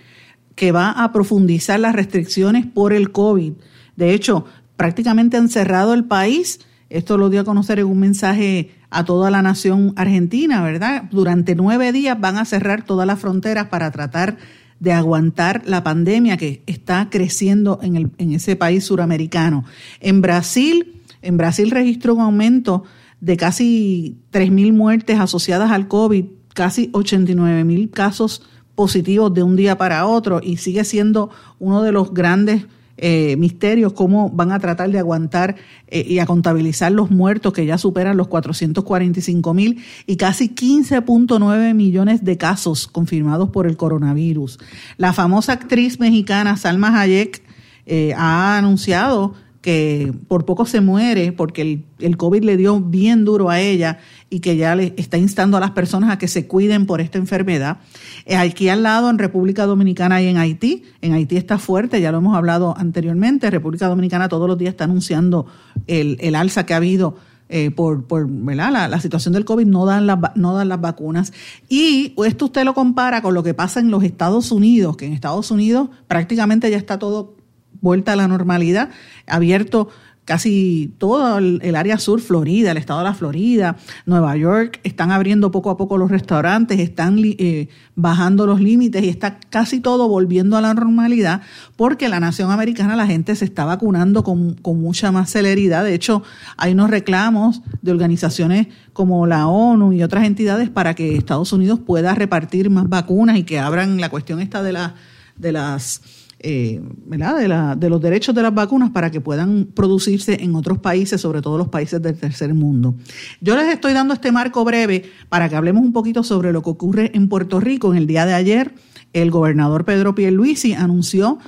[0.55, 3.55] que va a profundizar las restricciones por el COVID.
[3.97, 4.45] De hecho,
[4.77, 6.61] prácticamente han cerrado el país.
[6.91, 11.05] Esto lo dio a conocer en un mensaje a toda la nación argentina, ¿verdad?
[11.11, 14.37] Durante nueve días van a cerrar todas las fronteras para tratar
[14.79, 19.65] de aguantar la pandemia que está creciendo en, el, en ese país suramericano.
[19.99, 22.85] En Brasil, en Brasil registró un aumento
[23.21, 28.43] de casi 3.000 muertes asociadas al COVID, casi 89.000 casos
[28.75, 32.67] positivos de un día para otro y sigue siendo uno de los grandes
[33.01, 35.55] eh, misterios cómo van a tratar de aguantar
[35.87, 41.75] eh, y a contabilizar los muertos que ya superan los 445 mil y casi 15.9
[41.75, 44.59] millones de casos confirmados por el coronavirus.
[44.97, 47.43] La famosa actriz mexicana Salma Hayek
[47.87, 49.35] eh, ha anunciado
[49.69, 53.99] que por poco se muere porque el, COVID le dio bien duro a ella
[54.31, 57.19] y que ya le está instando a las personas a que se cuiden por esta
[57.19, 57.77] enfermedad.
[58.25, 62.11] Eh, aquí al lado, en República Dominicana y en Haití, en Haití está fuerte, ya
[62.13, 65.45] lo hemos hablado anteriormente, República Dominicana todos los días está anunciando
[65.87, 67.17] el, alza que ha habido
[67.51, 71.35] eh, por, por La, la, situación del COVID, no dan, las, no dan las vacunas.
[71.69, 75.13] Y esto usted lo compara con lo que pasa en los Estados Unidos, que en
[75.13, 77.38] Estados Unidos prácticamente ya está todo
[77.81, 78.91] vuelta a la normalidad,
[79.27, 79.89] abierto
[80.29, 85.51] casi todo el, área sur, Florida, el estado de la Florida, Nueva York, están abriendo
[85.51, 90.59] poco a poco los restaurantes, están eh, bajando los límites y está casi todo volviendo
[90.59, 91.41] a la normalidad
[91.77, 95.83] porque la nación americana, la gente se está vacunando con, con mucha más celeridad.
[95.83, 96.23] De hecho,
[96.59, 101.81] hay unos reclamos de organizaciones como la ONU y otras entidades para que Estados Unidos
[101.81, 104.95] pueda repartir más vacunas y que abran la cuestión esta de, la,
[105.39, 106.03] de las
[106.41, 110.79] eh, De, la, de los derechos de las vacunas para que puedan producirse en otros
[110.79, 112.95] países, sobre todo los países del tercer mundo.
[113.41, 116.71] Yo les estoy dando este marco breve para que hablemos un poquito sobre lo que
[116.71, 117.93] ocurre en Puerto Rico.
[117.93, 118.73] En el día de ayer,
[119.13, 121.39] el gobernador Pedro Pierluisi anunció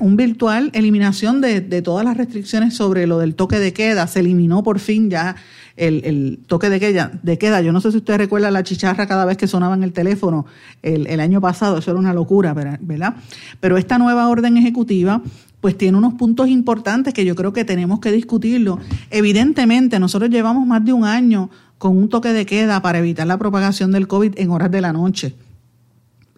[0.00, 4.06] un virtual eliminación de, todas las restricciones sobre lo del toque de queda.
[4.06, 5.36] Se eliminó por fin ya
[5.76, 7.62] el, toque de queda.
[7.62, 10.46] Yo no sé si usted recuerda la chicharra cada vez que sonaba en el teléfono
[10.82, 13.16] el, año pasado, eso era una locura, ¿verdad?
[13.60, 15.22] Pero esta nueva orden ejecutiva
[15.60, 18.78] pues tiene unos puntos importantes que yo creo que tenemos que discutirlo.
[19.10, 23.38] Evidentemente, nosotros llevamos más de un año con un toque de queda para evitar la
[23.38, 25.34] propagación del COVID en horas de la noche.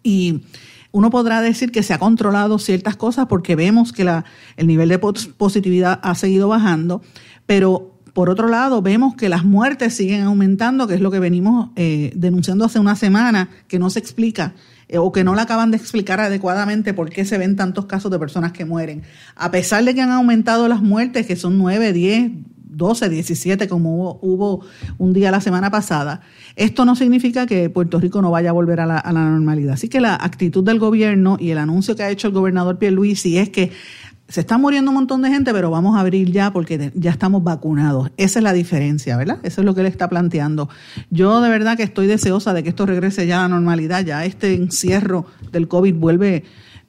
[0.03, 0.43] Y
[0.91, 4.25] uno podrá decir que se ha controlado ciertas cosas porque vemos que la,
[4.57, 7.03] el nivel de positividad ha seguido bajando,
[7.47, 11.71] pero por otro lado, vemos que las muertes siguen aumentando, que es lo que venimos
[11.77, 14.53] eh, denunciando hace una semana, que no se explica
[14.89, 18.11] eh, o que no la acaban de explicar adecuadamente por qué se ven tantos casos
[18.11, 19.03] de personas que mueren.
[19.35, 22.33] A pesar de que han aumentado las muertes, que son 9, 10,
[22.73, 24.65] 12, 17, como hubo,
[24.99, 26.21] un día la semana pasada,
[26.57, 29.75] esto no significa que Puerto Rico no vaya a volver a la, normalidad.
[29.75, 33.39] Así que la actitud del gobierno y el anuncio que ha hecho el gobernador Pierluisi
[33.39, 33.71] es que
[34.29, 37.45] se está muriendo un montón de gente, pero vamos a abrir ya porque ya estamos
[37.45, 38.11] vacunados.
[38.17, 39.39] Esa es la diferencia, ¿verdad?
[39.43, 40.71] Eso es lo que él está planteando.
[41.11, 44.25] Yo de verdad que estoy deseosa de que esto regrese ya a la normalidad, ya
[44.25, 46.45] este encierro del COVID vuelve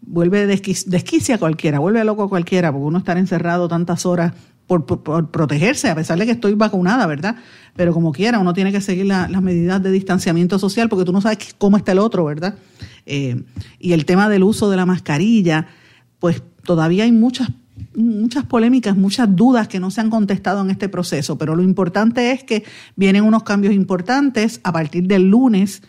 [0.06, 4.34] vuelve desquicia a cualquiera, vuelve loco a cualquiera, porque uno estar encerrado tantas horas
[4.68, 4.86] por,
[5.32, 7.36] protegerse, a pesar de que estoy vacunada, ¿verdad?
[7.76, 11.22] Pero como quiera, uno tiene que seguir las medidas de distanciamiento social porque tú no
[11.22, 12.56] sabes cómo está el otro, ¿verdad?
[13.06, 13.44] Eh,
[13.80, 15.68] y el tema del uso de la mascarilla,
[16.20, 17.50] pues todavía hay muchas,
[17.96, 22.32] muchas polémicas, muchas dudas que no se han contestado en este proceso, pero lo importante
[22.32, 22.64] es que
[22.96, 25.82] vienen unos cambios importantes a partir del lunes.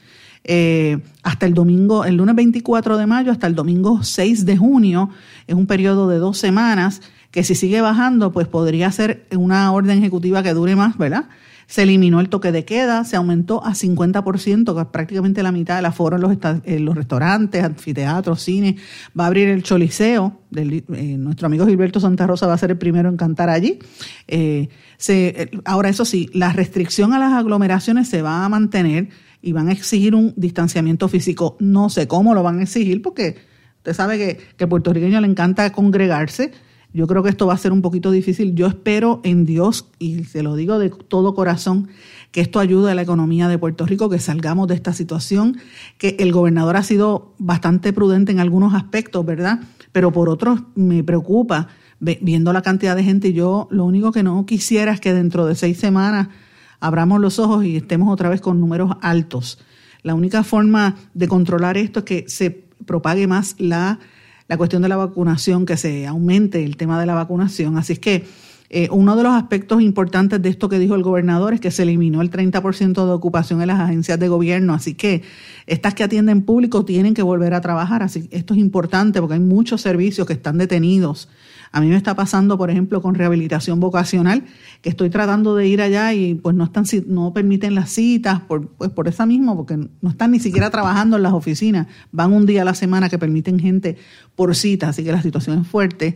[0.47, 5.09] eh, hasta el domingo, el lunes 24 de mayo hasta el domingo 6 de junio,
[5.47, 7.01] es un periodo de dos semanas
[7.35, 11.25] que si sigue bajando, pues podría ser una orden ejecutiva que dure más, ¿verdad?
[11.67, 15.75] Se eliminó el toque de queda, se aumentó a 50%, que es prácticamente la mitad
[15.75, 18.81] del aforo en los, en los restaurantes, anfiteatros, cines.
[19.19, 20.43] Va a abrir el Choliseo.
[20.55, 23.81] Eh, nuestro amigo Gilberto Santa Rosa va a ser el primero en cantar allí.
[24.29, 29.09] Eh, se, ahora, eso sí, la restricción a las aglomeraciones se va a mantener
[29.43, 31.57] y van a exigir un distanciamiento físico.
[31.59, 33.39] No sé cómo lo van a exigir porque
[33.79, 36.53] usted sabe que, que al puertorriqueño le encanta congregarse
[36.95, 38.55] yo creo que esto va a ser un poquito difícil.
[38.55, 41.89] Yo espero en Dios, y se lo digo de todo corazón,
[42.31, 45.59] que esto ayude a la economía de Puerto Rico, que salgamos de esta situación,
[45.99, 49.61] que el gobernador ha sido bastante prudente en algunos aspectos, ¿verdad?
[49.91, 51.67] Pero por otros me preocupa
[51.99, 55.55] viendo la cantidad de gente yo lo único que no quisiera es que dentro de
[55.55, 56.29] seis semanas
[56.79, 59.59] abramos los ojos y estemos otra vez con números altos.
[60.03, 62.51] La única forma de controlar esto es que se
[62.85, 63.99] propague más la
[64.49, 67.77] la cuestión de la vacunación, que se aumente el tema de la vacunación.
[67.77, 68.25] Así es que
[68.71, 71.85] eh, uno de los aspectos importantes de esto que dijo el gobernador es que se
[71.85, 74.75] eliminó el 30% de ocupación en las agencias de gobierno.
[74.75, 75.23] Así que
[75.67, 78.03] estas que atienden público tienen que volver a trabajar.
[78.03, 81.29] Así esto es importante porque hay muchos servicios que están detenidos
[81.75, 84.45] a mí me está pasando, por ejemplo, con rehabilitación vocacional,
[84.81, 88.69] que estoy tratando de ir allá y pues no están no permiten las citas por
[88.69, 92.47] pues por esa misma porque no están ni siquiera trabajando en las oficinas, van un
[92.47, 93.97] día a la semana que permiten gente
[94.37, 96.15] por cita, así que la situación es fuerte.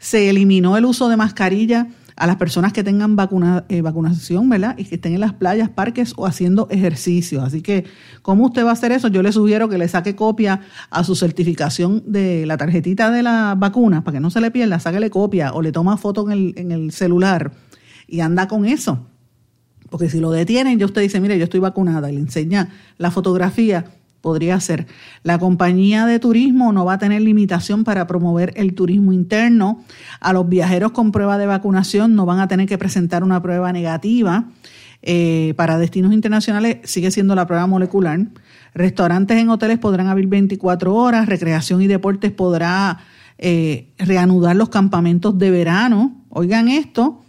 [0.00, 4.74] Se eliminó el uso de mascarilla a las personas que tengan vacuna, eh, vacunación, ¿verdad?
[4.78, 7.42] Y que estén en las playas, parques o haciendo ejercicio.
[7.42, 7.84] Así que,
[8.22, 9.08] ¿cómo usted va a hacer eso?
[9.08, 13.54] Yo le sugiero que le saque copia a su certificación de la tarjetita de la
[13.56, 16.54] vacuna, para que no se le pierda, sáquele copia o le toma foto en el,
[16.56, 17.52] en el celular
[18.08, 19.06] y anda con eso.
[19.90, 23.10] Porque si lo detienen, ya usted dice, mire, yo estoy vacunada y le enseña la
[23.10, 23.84] fotografía,
[24.26, 24.88] podría ser.
[25.22, 29.84] La compañía de turismo no va a tener limitación para promover el turismo interno.
[30.18, 33.72] A los viajeros con prueba de vacunación no van a tener que presentar una prueba
[33.72, 34.46] negativa.
[35.02, 38.18] Eh, para destinos internacionales sigue siendo la prueba molecular.
[38.74, 41.26] Restaurantes en hoteles podrán abrir 24 horas.
[41.26, 42.98] Recreación y deportes podrá
[43.38, 46.16] eh, reanudar los campamentos de verano.
[46.30, 47.22] Oigan esto.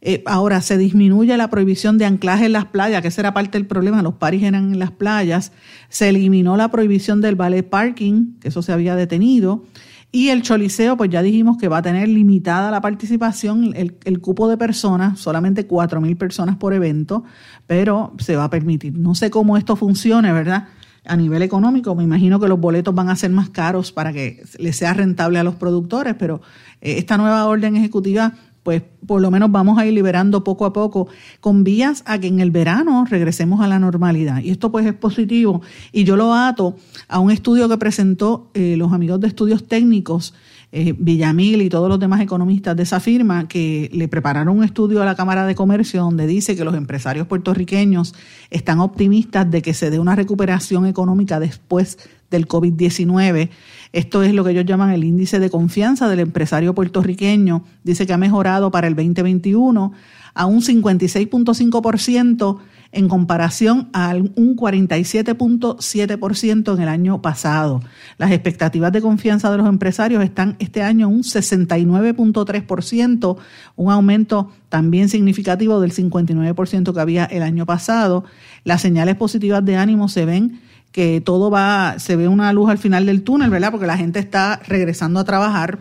[0.00, 3.58] Eh, ahora se disminuye la prohibición de anclaje en las playas, que esa era parte
[3.58, 5.52] del problema, los paris eran en las playas.
[5.88, 9.64] Se eliminó la prohibición del ballet parking, que eso se había detenido.
[10.10, 14.48] Y el choliseo, pues ya dijimos que va a tener limitada la participación, el, cupo
[14.48, 17.24] de personas, solamente 4.000 personas por evento,
[17.66, 18.96] pero se va a permitir.
[18.96, 20.68] No sé cómo esto funcione, ¿verdad?
[21.04, 24.42] A nivel económico, me imagino que los boletos van a ser más caros para que
[24.58, 26.40] les sea rentable a los productores, pero
[26.80, 28.32] eh, esta nueva orden ejecutiva
[28.68, 31.08] pues por lo menos vamos a ir liberando poco a poco
[31.40, 34.42] con vías a que en el verano regresemos a la normalidad.
[34.42, 36.76] Y esto pues es positivo y yo lo ato
[37.08, 40.34] a un estudio que presentó eh, los amigos de estudios técnicos,
[40.72, 45.02] eh, Villamil y todos los demás economistas de esa firma, que le prepararon un estudio
[45.02, 48.14] a la Cámara de Comercio donde dice que los empresarios puertorriqueños
[48.50, 51.98] están optimistas de que se dé una recuperación económica después
[52.30, 53.48] del COVID-19
[53.92, 57.64] esto es lo que ellos llaman el índice de confianza del empresario puertorriqueño.
[57.84, 59.92] Dice que ha mejorado para el 2021
[60.34, 62.58] a un 56.5%
[62.92, 67.82] en comparación a un 47.7% en el año pasado.
[68.16, 73.36] Las expectativas de confianza de los empresarios están este año un 69.3%,
[73.76, 78.24] un aumento también significativo del 59% que había el año pasado.
[78.64, 80.60] Las señales positivas de ánimo se ven
[80.92, 83.70] que todo va, se ve una luz al final del túnel, ¿verdad?
[83.70, 85.78] Porque la gente está regresando a trabajar.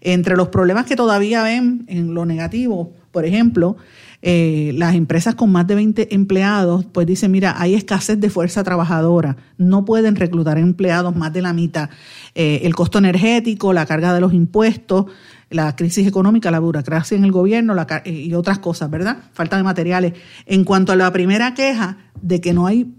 [0.00, 3.76] Entre los problemas que todavía ven en lo negativo, por ejemplo,
[4.20, 8.64] eh, las empresas con más de 20 empleados, pues dicen, mira, hay escasez de fuerza
[8.64, 11.90] trabajadora, no pueden reclutar empleados más de la mitad.
[12.34, 15.06] Eh, el costo energético, la carga de los impuestos,
[15.50, 19.18] la crisis económica, la burocracia en el gobierno y otras cosas, ¿verdad?
[19.32, 20.12] Falta de materiales.
[20.46, 22.92] En cuanto a la primera queja de que no hay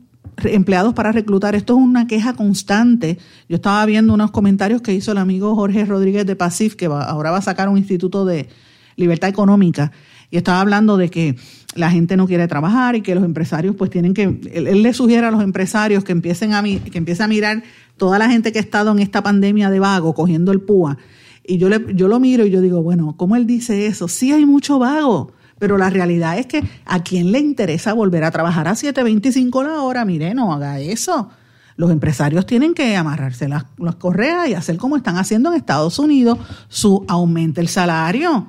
[0.45, 1.55] empleados para reclutar.
[1.55, 3.17] Esto es una queja constante.
[3.47, 7.31] Yo estaba viendo unos comentarios que hizo el amigo Jorge Rodríguez de Pasif, que ahora
[7.31, 8.47] va a sacar un instituto de
[8.95, 9.91] libertad económica,
[10.31, 11.35] y estaba hablando de que
[11.75, 15.27] la gente no quiere trabajar y que los empresarios pues tienen que, él, le sugiere
[15.27, 17.63] a los empresarios que empiecen a, que empiecen a mirar
[17.97, 20.97] toda la gente que ha estado en esta pandemia de vago, cogiendo el púa.
[21.45, 24.07] Y yo, le, yo lo miro y yo digo, bueno, ¿cómo él dice eso?
[24.07, 28.31] Sí hay mucho vago pero la realidad es que a quién le interesa volver a
[28.31, 31.29] trabajar a 7.25 la hora, mire, no haga eso.
[31.75, 33.65] Los empresarios tienen que amarrarse las,
[33.97, 38.47] correas y hacer como están haciendo en Estados Unidos, su aumente el salario,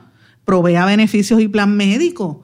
[0.50, 2.42] provea beneficios y plan médico.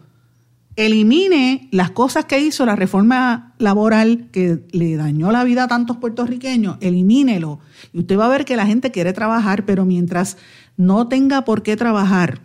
[0.77, 5.97] elimine las cosas que hizo la reforma laboral que le dañó la vida a tantos
[5.97, 7.59] puertorriqueños, elimínelo.
[7.93, 10.37] Y usted va a ver que la gente quiere trabajar, pero mientras
[10.77, 12.43] no tenga por qué trabajar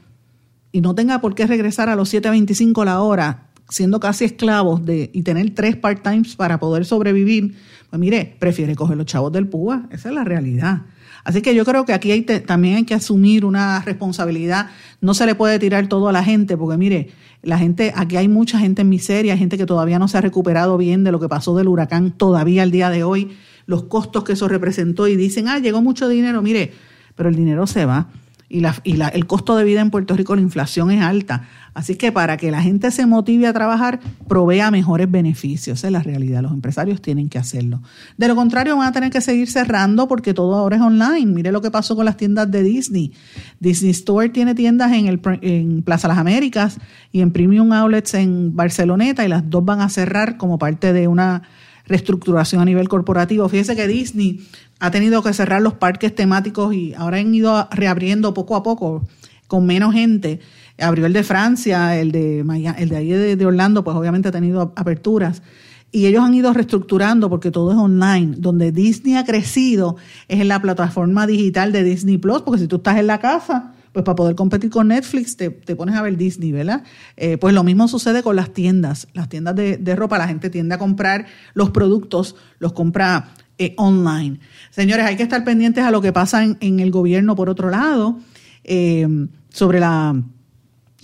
[0.71, 5.11] y no tenga por qué regresar a los 7.25 la hora, siendo casi esclavos de,
[5.13, 7.55] y tener tres part-times para poder sobrevivir,
[7.91, 9.87] pues mire, prefiere coger los chavos del púa.
[9.91, 10.81] Esa es la realidad.
[11.23, 14.71] Así que yo creo que aquí hay también hay que asumir una responsabilidad.
[15.01, 17.09] No se le puede tirar todo a la gente, porque mire,
[17.43, 20.77] la gente, aquí hay mucha gente en miseria, gente que todavía no se ha recuperado
[20.77, 23.31] bien de lo que pasó del huracán todavía al día de hoy,
[23.65, 26.73] los costos que eso representó y dicen, ah, llegó mucho dinero, mire,
[27.15, 28.07] pero el dinero se va
[28.51, 31.47] y, y la, el costo de vida en Puerto Rico, la inflación es alta.
[31.73, 35.79] Así que para que la gente se motive a trabajar, provea mejores beneficios.
[35.79, 36.41] Esa es la realidad.
[36.41, 37.81] Los empresarios tienen que hacerlo.
[38.17, 41.27] De lo contrario, van a tener que seguir cerrando porque todo ahora es online.
[41.27, 43.13] Mire lo que pasó con las tiendas de Disney.
[43.59, 46.77] Disney Store tiene tiendas en, el, en Plaza Las Américas
[47.13, 51.07] y en Premium Outlets en Barceloneta y las dos van a cerrar como parte de
[51.07, 51.43] una
[51.91, 53.47] reestructuración a nivel corporativo.
[53.47, 54.45] Fíjese que Disney
[54.79, 59.07] ha tenido que cerrar los parques temáticos y ahora han ido reabriendo poco a poco
[59.47, 60.39] con menos gente.
[60.79, 64.73] Abrió el de Francia, el de, el de ahí de, Orlando, pues obviamente ha tenido
[64.75, 65.43] aperturas.
[65.91, 68.35] Y ellos han ido reestructurando porque todo es online.
[68.37, 72.77] Donde Disney ha crecido es en la plataforma digital de Disney Plus, porque si tú
[72.77, 76.51] estás en la casa, pues para poder competir con Netflix te, pones a ver Disney,
[76.51, 76.83] ¿verdad?
[77.17, 79.07] Eh, pues lo mismo sucede con las tiendas.
[79.13, 84.39] Las tiendas de, ropa, la gente tiende a comprar los productos, los compra eh, online.
[84.69, 88.19] Señores, hay que estar pendientes a lo que pasa en, el gobierno por otro lado,
[88.63, 89.07] eh,
[89.49, 90.15] sobre la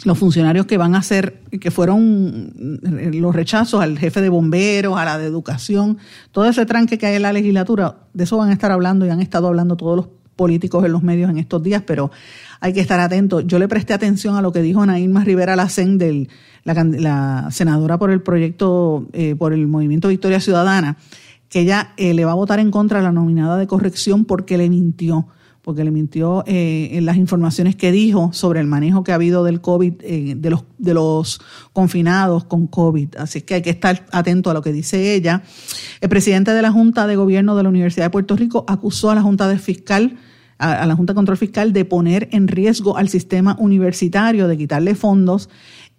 [0.04, 2.52] los funcionarios que van a ser, que fueron
[2.84, 5.98] los rechazos al jefe de bomberos, a la de educación,
[6.32, 9.10] todo ese tranque que hay en la legislatura, de eso van a estar hablando y
[9.10, 12.12] han estado hablando todos los políticos en los medios en estos días, pero
[12.60, 13.46] hay que estar atentos.
[13.46, 16.30] Yo le presté atención a lo que dijo Nailma Rivera Lacen, del,
[16.64, 20.98] la, senadora por el proyecto, eh, por el Movimiento Victoria Ciudadana,
[21.50, 24.58] que ella eh, le va a votar en contra de la nominada de corrección porque
[24.58, 25.28] le mintió
[25.62, 29.44] porque le mintió eh, en las informaciones que dijo sobre el manejo que ha habido
[29.44, 31.42] del COVID, de, los, de los
[31.74, 33.18] confinados con COVID.
[33.18, 35.44] Así que hay que estar atento a lo que dice ella.
[36.00, 39.16] El presidente de la Junta de Gobierno de la Universidad de Puerto Rico acusó a
[39.16, 40.16] la Junta de Fiscal
[40.60, 44.96] a, la Junta de Control Fiscal de poner en riesgo al sistema universitario, de quitarle
[44.96, 45.50] fondos.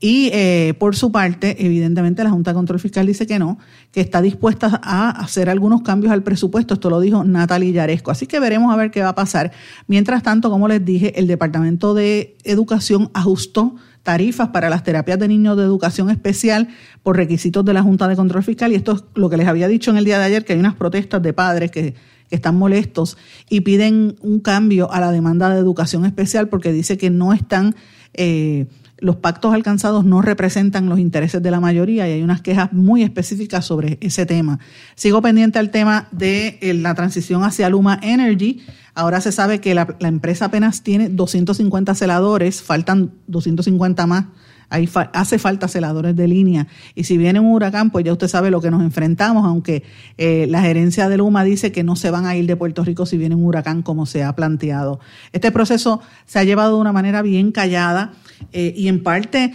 [0.00, 3.58] Y eh, por su parte, evidentemente, la Junta de Control Fiscal dice que no,
[3.90, 6.74] que está dispuesta a hacer algunos cambios al presupuesto.
[6.74, 8.12] Esto lo dijo Natalie Yaresco.
[8.12, 9.50] Así que veremos a ver qué va a pasar.
[9.88, 15.28] Mientras tanto, como les dije, el Departamento de Educación ajustó tarifas para las terapias de
[15.28, 16.68] niños de educación especial
[17.02, 18.72] por requisitos de la Junta de Control Fiscal.
[18.72, 20.60] Y esto es lo que les había dicho en el día de ayer, que hay
[20.60, 21.94] unas protestas de padres que
[22.28, 23.16] que están molestos
[23.48, 27.74] y piden un cambio a la demanda de educación especial porque dice que no están,
[28.14, 28.66] eh,
[28.98, 33.02] los pactos alcanzados no representan los intereses de la mayoría y hay unas quejas muy
[33.02, 34.58] específicas sobre ese tema.
[34.94, 38.62] Sigo pendiente al tema de eh, la transición hacia Luma Energy.
[38.94, 44.26] Ahora se sabe que la, la empresa apenas tiene 250 celadores, faltan 250 más
[44.70, 46.66] Ahí hace falta celadores de línea.
[46.94, 49.82] Y si viene un huracán, pues ya usted sabe lo que nos enfrentamos, aunque
[50.18, 53.06] eh, la gerencia de Luma dice que no se van a ir de Puerto Rico
[53.06, 55.00] si viene un huracán como se ha planteado.
[55.32, 58.12] Este proceso se ha llevado de una manera bien callada
[58.52, 59.54] eh, y en parte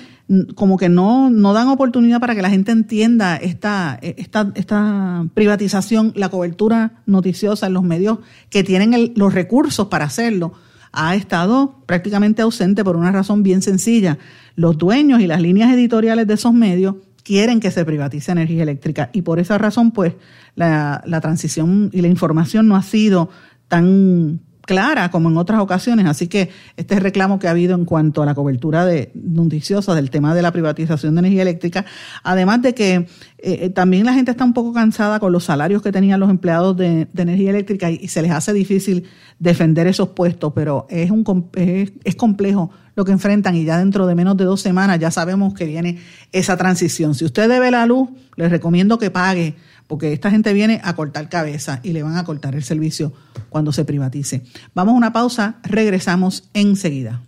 [0.55, 6.14] como que no, no dan oportunidad para que la gente entienda esta, esta, esta privatización,
[6.16, 10.53] la cobertura noticiosa en los medios que tienen los recursos para hacerlo
[10.93, 14.20] ha estado prácticamente ausente por una razón bien sencilla.
[14.55, 19.09] Los dueños y las líneas editoriales de esos medios quieren que se privatice energía eléctrica.
[19.13, 20.15] Y por esa razón pues
[20.55, 23.29] la, la transición y la información no ha sido
[23.67, 26.05] tan clara como en otras ocasiones.
[26.05, 30.09] Así que este reclamo que ha habido en cuanto a la cobertura de noticiosa del
[30.09, 31.86] tema de la privatización de energía eléctrica,
[32.24, 33.07] además de que eh,
[33.39, 36.76] eh, también la gente está un poco cansada con los salarios que tenían los empleados
[36.78, 39.05] de, energía eléctrica y, se les hace difícil
[39.39, 44.05] defender esos puestos, pero es, un, es, es complejo lo que enfrentan y ya dentro
[44.05, 45.99] de menos de dos semanas ya sabemos que viene
[46.32, 47.16] esa transición.
[47.16, 49.55] Si usted debe la luz, les recomiendo que pague
[49.88, 53.13] porque esta gente viene a cortar cabeza y le van a cortar el servicio
[53.49, 54.43] cuando se privatice.
[54.73, 57.21] Vamos a una pausa, regresamos enseguida.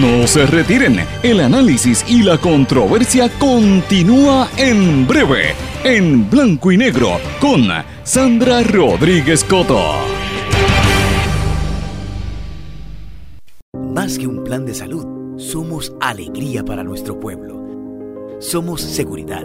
[0.00, 5.54] No se retiren, el análisis y la controversia continúa en breve,
[5.84, 7.68] en blanco y negro, con
[8.02, 9.82] Sandra Rodríguez Coto.
[13.94, 18.38] Más que un plan de salud, somos alegría para nuestro pueblo.
[18.40, 19.44] Somos seguridad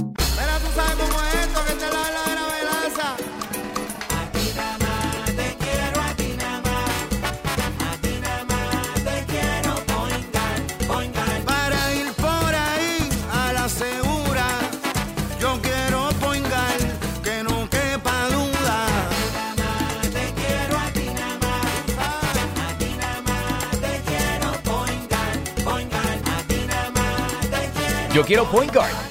[28.31, 29.10] Yo quiero Point Guard.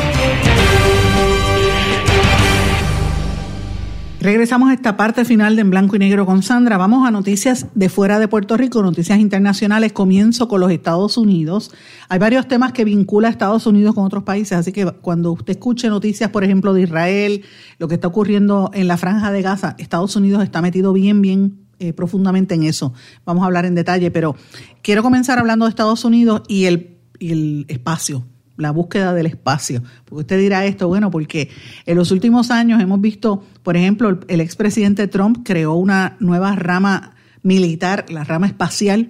[4.21, 6.77] Regresamos a esta parte final de En Blanco y Negro con Sandra.
[6.77, 9.93] Vamos a noticias de fuera de Puerto Rico, noticias internacionales.
[9.93, 11.71] Comienzo con los Estados Unidos.
[12.07, 15.53] Hay varios temas que vincula a Estados Unidos con otros países, así que cuando usted
[15.53, 17.43] escuche noticias, por ejemplo, de Israel,
[17.79, 21.65] lo que está ocurriendo en la franja de Gaza, Estados Unidos está metido bien, bien
[21.79, 22.93] eh, profundamente en eso.
[23.25, 24.35] Vamos a hablar en detalle, pero
[24.83, 28.23] quiero comenzar hablando de Estados Unidos y el, y el espacio
[28.61, 29.83] la búsqueda del espacio.
[30.05, 31.49] Porque usted dirá esto, bueno, porque
[31.85, 37.15] en los últimos años hemos visto, por ejemplo, el, expresidente Trump creó una nueva rama
[37.43, 39.09] militar, la rama espacial,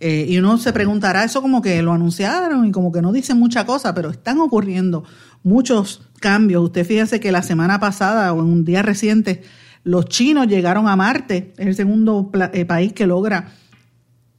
[0.00, 3.38] eh, y uno se preguntará, eso como que lo anunciaron y como que no dicen
[3.38, 5.04] mucha cosa, pero están ocurriendo
[5.42, 6.64] muchos cambios.
[6.64, 9.42] Usted fíjese que la semana pasada o en un día reciente,
[9.82, 13.52] los chinos llegaron a Marte, es el segundo eh, país que logra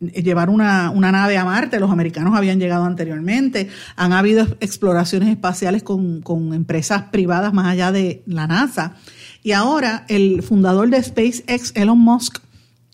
[0.01, 6.21] llevar una, nave a Marte, los americanos habían llegado anteriormente, han habido exploraciones espaciales con,
[6.53, 8.95] empresas privadas más allá de la NASA.
[9.43, 12.39] Y ahora el fundador de SpaceX, Elon Musk,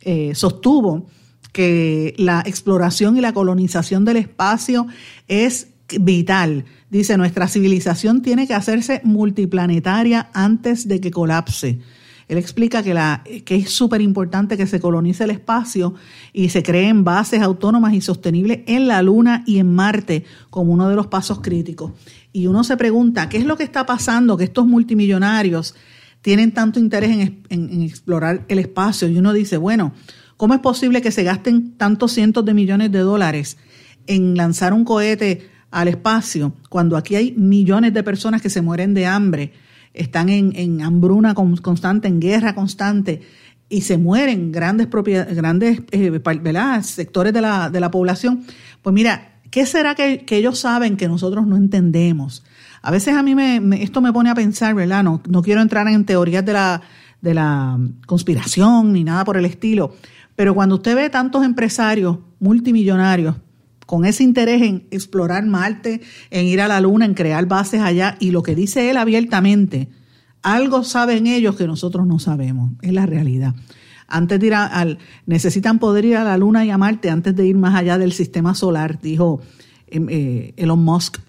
[0.01, 1.07] eh, sostuvo
[1.51, 4.87] que la exploración y la colonización del espacio
[5.27, 6.65] es vital.
[6.89, 11.79] Dice, nuestra civilización tiene que hacerse multiplanetaria antes de que colapse.
[12.27, 15.95] Él explica que, es súper importante que se colonice el espacio
[16.33, 20.89] y se creen bases autónomas y sostenibles en la Luna y en Marte como uno
[20.89, 21.93] de los pasos críticos.
[22.33, 25.73] Y uno se pregunta, ¿qué es lo que está pasando que estos multimillonarios
[26.21, 29.07] tienen tanto interés en explorar el espacio?
[29.07, 29.93] Y uno dice, bueno,
[30.35, 33.57] ¿cómo es posible que se gasten tantos cientos de millones de dólares
[34.05, 38.93] en lanzar un cohete al espacio cuando aquí hay millones de personas que se mueren
[38.93, 39.53] de hambre?
[39.97, 43.21] Están en, hambruna constante, en guerra constante,
[43.69, 46.21] y se mueren grandes, grandes eh,
[46.83, 48.45] sectores de la, de la, población,
[48.81, 52.45] pues mira, ¿qué será que, ellos saben que nosotros no entendemos?
[52.81, 55.03] A veces a mí me, esto me pone a pensar, ¿verdad?
[55.03, 56.81] No, no quiero entrar en teorías de la,
[57.21, 59.95] de la conspiración ni nada por el estilo,
[60.35, 63.35] pero cuando usted ve tantos empresarios multimillonarios
[63.87, 68.17] con ese interés en explorar Marte, en ir a la Luna, en crear bases allá,
[68.19, 69.87] y lo que dice él abiertamente,
[70.43, 73.55] algo saben ellos que nosotros no sabemos, es la realidad.
[74.07, 77.47] Antes de ir al, necesitan poder ir a la Luna y a Marte antes de
[77.47, 79.41] ir más allá del sistema solar, dijo
[79.87, 81.19] em, eh, Elon Musk,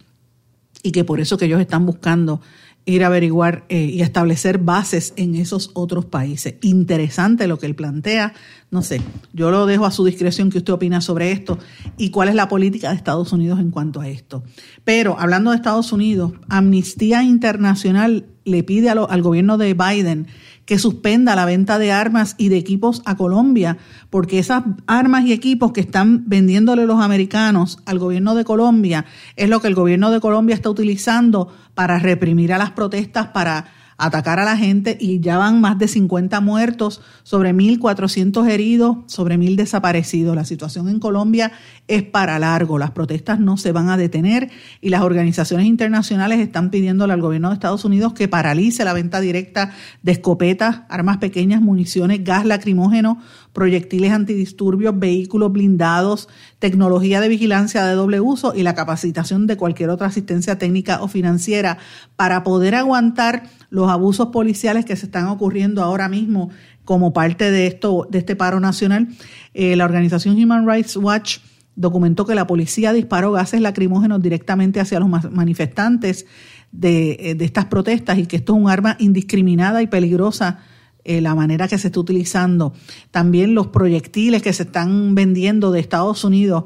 [0.83, 2.41] y que por eso que ellos están buscando
[2.89, 6.55] ir a averiguar eh, y establecer bases en esos otros países.
[6.63, 8.33] Interesante lo que él plantea.
[8.71, 9.03] No sé,
[9.35, 11.59] yo lo dejo a su discreción que usted opina sobre esto
[11.99, 14.43] y cuál es la política de Estados Unidos en cuanto a esto.
[14.85, 20.27] Pero hablando de Estados Unidos, Amnistía Internacional le pide al gobierno de Biden
[20.69, 23.79] que suspenda la venta de armas y de equipos a Colombia,
[24.11, 29.07] porque esas armas y equipos que están vendiéndole los americanos al gobierno de Colombia
[29.37, 33.65] es lo que el gobierno de Colombia está utilizando para reprimir a las protestas, para
[33.99, 39.37] atacar a la gente y ya van más de 50 muertos, sobre 1.400 heridos, sobre
[39.37, 40.37] 1.000 desaparecidos.
[40.37, 41.51] La situación en Colombia
[41.89, 46.71] es para largo, las protestas no se van a detener y las organizaciones internacionales están
[46.71, 49.73] pidiéndole al gobierno de Estados Unidos que paralice la venta directa
[50.03, 53.19] de escopetas, armas pequeñas, municiones, gas lacrimógeno,
[53.53, 56.29] proyectiles antidisturbios, vehículos blindados,
[56.61, 61.09] tecnología de vigilancia de doble uso y la capacitación de cualquier otra asistencia técnica o
[61.09, 61.79] financiera
[62.15, 66.51] para poder aguantar los los abusos policiales que se están ocurriendo ahora mismo
[66.85, 69.09] como parte de esto, de este paro nacional.
[69.55, 71.39] Eh, la organización Human Rights Watch
[71.75, 76.27] documentó que la policía disparó gases lacrimógenos directamente hacia los manifestantes
[76.71, 80.59] de, eh, de estas protestas y que esto es un arma indiscriminada y peligrosa
[81.05, 82.75] eh, la manera que se está utilizando.
[83.11, 86.65] También los proyectiles que se están vendiendo de Estados Unidos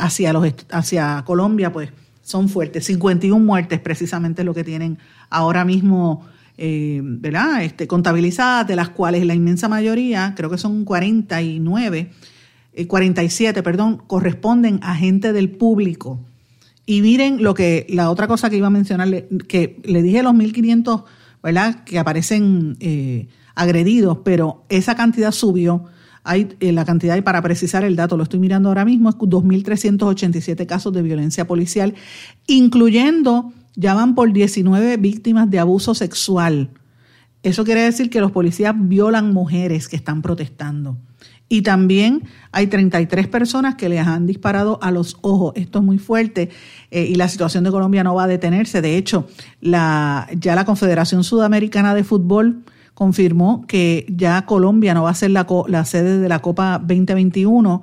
[0.00, 1.90] hacia, los, hacia Colombia, pues
[2.22, 2.86] son fuertes.
[2.86, 4.98] 51 muertes precisamente lo que tienen
[5.28, 6.26] ahora mismo,
[7.02, 7.64] ¿verdad?
[7.64, 12.10] Este, contabilizadas, de las cuales la inmensa mayoría, creo que son 49,
[12.86, 16.20] 47, perdón, corresponden a gente del público.
[16.86, 20.34] Y miren lo que, la otra cosa que iba a mencionarle, que le dije los
[20.34, 21.04] 1.500,
[21.42, 21.84] ¿verdad?
[21.84, 25.84] Que aparecen eh, agredidos, pero esa cantidad subió.
[26.24, 29.16] Hay eh, la cantidad, y para precisar el dato, lo estoy mirando ahora mismo, es
[29.16, 31.94] 2.387 casos de violencia policial,
[32.46, 36.70] incluyendo, ya van por 19 víctimas de abuso sexual.
[37.42, 40.98] Eso quiere decir que los policías violan mujeres que están protestando.
[41.52, 45.52] Y también hay 33 personas que les han disparado a los ojos.
[45.56, 46.48] Esto es muy fuerte
[46.92, 48.80] eh, y la situación de Colombia no va a detenerse.
[48.80, 49.26] De hecho,
[49.60, 52.62] la, ya la Confederación Sudamericana de Fútbol
[52.94, 57.82] confirmó que ya Colombia no va a ser la, la sede de la Copa 2021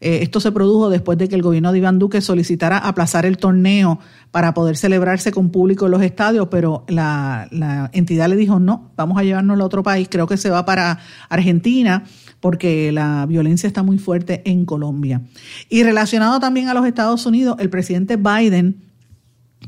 [0.00, 3.36] eh, esto se produjo después de que el gobierno de Iván Duque solicitara aplazar el
[3.36, 3.98] torneo
[4.30, 7.48] para poder celebrarse con público en los estadios, pero la,
[7.92, 11.00] entidad le dijo no, vamos a llevarnos a otro país, creo que se va para
[11.28, 12.04] Argentina
[12.40, 15.22] porque la violencia está muy fuerte en Colombia.
[15.68, 18.82] Y relacionado también a los Estados Unidos, el presidente Biden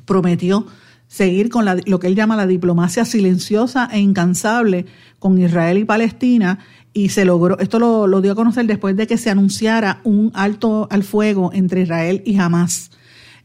[0.05, 0.67] prometió
[1.09, 4.87] seguir con lo que él llama la diplomacia silenciosa e incansable
[5.19, 6.61] con Israel y Palestina
[6.93, 10.89] y se logró, esto lo, dio a conocer después de que se anunciara un alto
[10.91, 12.91] al fuego entre Israel y Hamas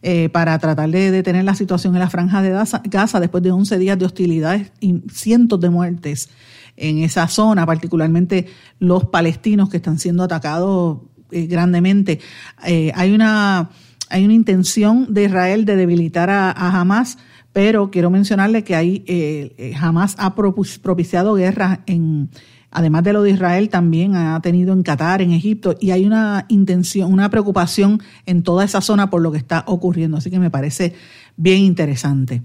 [0.02, 2.50] eh, para tratar de detener la situación en la franja de
[2.86, 6.30] Gaza después de 11 días de hostilidades y cientos de muertes
[6.76, 8.48] en esa zona, particularmente
[8.80, 11.00] los palestinos que están siendo atacados
[11.32, 12.20] eh, grandemente.
[12.66, 13.70] Eh, hay, una,
[14.10, 17.18] hay una intención de Israel de debilitar a, Hamas,
[17.54, 22.30] pero quiero mencionarle que hay, Hamas ha propiciado guerras en
[22.76, 26.46] además de lo de Israel, también ha tenido en Qatar, en Egipto, y hay una
[26.50, 30.18] intención, una preocupación en toda esa zona por lo que está ocurriendo.
[30.18, 30.94] Así que me parece
[31.38, 32.42] bien interesante.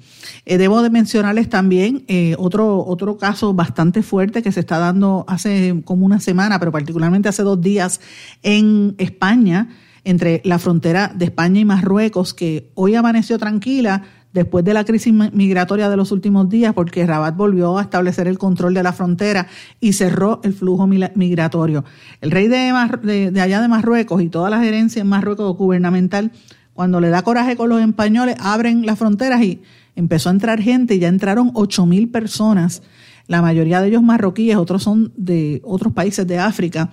[0.46, 5.24] Eh, debo de mencionarles también eh, otro, otro caso bastante fuerte que se está dando
[5.26, 8.00] hace como una semana, pero particularmente hace dos días
[8.44, 9.68] en España,
[10.04, 15.12] entre la frontera de España y Marruecos, que hoy amaneció tranquila después de la crisis
[15.12, 19.48] migratoria de los últimos días, porque Rabat volvió a establecer el control de la frontera
[19.80, 21.84] y cerró el flujo migratorio.
[22.20, 26.32] El rey de, allá de Marruecos y toda la gerencia en Marruecos gubernamental,
[26.74, 29.62] cuando le da coraje con los españoles, abren las fronteras y
[29.96, 32.82] empezó a entrar gente y ya entraron ocho mil personas,
[33.26, 36.90] la mayoría de ellos marroquíes, otros son de otros países de África.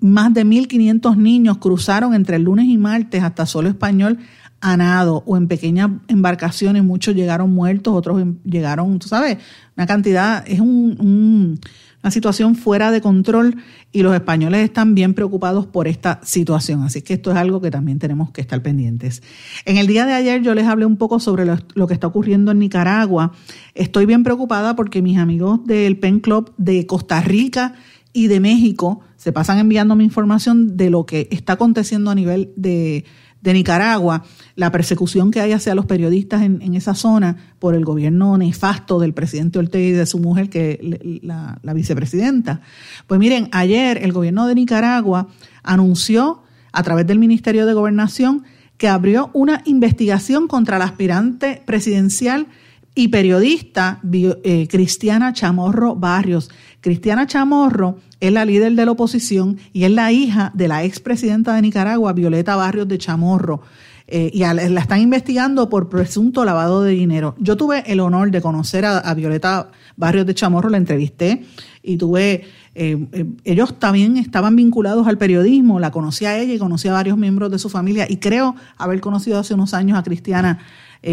[0.00, 4.18] Más de 1.500 niños cruzaron entre el lunes y martes hasta solo español
[4.60, 9.38] a nado o en pequeñas embarcaciones, muchos llegaron muertos, otros llegaron, tú sabes,
[9.76, 11.58] una cantidad, es un,
[12.02, 13.56] una situación fuera de control
[13.92, 16.82] y los españoles están bien preocupados por esta situación.
[16.82, 19.22] Así que esto es algo que también tenemos que estar pendientes.
[19.64, 22.06] En el día de ayer yo les hablé un poco sobre lo, lo que está
[22.06, 23.32] ocurriendo en Nicaragua.
[23.74, 27.74] Estoy bien preocupada porque mis amigos del Pen Club de Costa Rica
[28.12, 33.06] y de México se pasan enviándome información de lo que está aconteciendo a nivel de
[33.44, 34.24] de Nicaragua,
[34.56, 39.12] la persecución que hay hacia los periodistas en, esa zona por el gobierno nefasto del
[39.12, 42.62] presidente Ortega y de su mujer, que la, la vicepresidenta.
[43.06, 45.28] Pues miren, ayer el gobierno de Nicaragua
[45.62, 46.42] anunció
[46.72, 48.44] a través del Ministerio de Gobernación
[48.78, 52.46] que abrió una investigación contra la aspirante presidencial
[52.94, 56.50] y periodista eh, Cristiana Chamorro Barrios.
[56.80, 61.54] Cristiana Chamorro es la líder de la oposición y es la hija de la expresidenta
[61.54, 63.62] de Nicaragua, Violeta Barrios de Chamorro.
[64.06, 67.34] Eh, y la están investigando por presunto lavado de dinero.
[67.38, 71.42] Yo tuve el honor de conocer a, Violeta Barrios de Chamorro, la entrevisté
[71.82, 72.98] y tuve, eh,
[73.44, 77.50] ellos también estaban vinculados al periodismo, la conocí a ella y conocí a varios miembros
[77.50, 80.58] de su familia y creo haber conocido hace unos años a Cristiana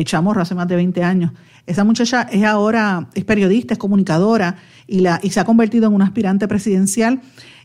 [0.04, 1.32] Chamorro, hace más de 20 años.
[1.66, 4.56] Esa muchacha es ahora, es periodista, es comunicadora
[4.88, 7.22] y, la, y se ha convertido en una aspirante presidencial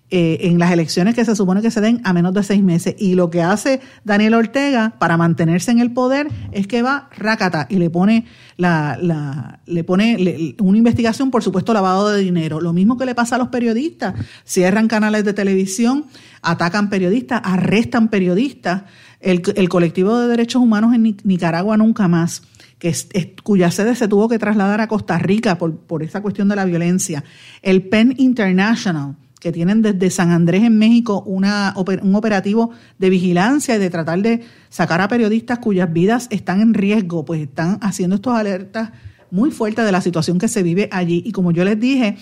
[0.09, 2.95] eh, en las elecciones que se supone que se den a menos de seis meses.
[2.97, 7.66] Y lo que hace Daniel Ortega para mantenerse en el poder es que va rácata
[7.68, 8.24] y le pone
[8.57, 12.61] la, la le pone una investigación, por supuesto, lavado de dinero.
[12.61, 14.14] Lo mismo que le pasa a los periodistas.
[14.45, 16.05] Cierran canales de televisión,
[16.41, 18.85] atacan periodistas, arrestan periodistas.
[19.21, 22.43] El, el colectivo de derechos humanos en Nicaragua nunca más
[22.79, 23.09] que es,
[23.43, 26.64] cuya sede se tuvo que trasladar a Costa Rica por, por esa cuestión de la
[26.64, 27.25] violencia.
[27.62, 33.77] El PEN International, que tienen desde San Andrés en México una, un operativo de vigilancia
[33.77, 38.17] y de tratar de sacar a periodistas cuyas vidas están en riesgo, pues están haciendo
[38.17, 38.91] estos alertas
[39.31, 41.23] muy fuertes de la situación que se vive allí.
[41.25, 42.17] Y como yo les dije,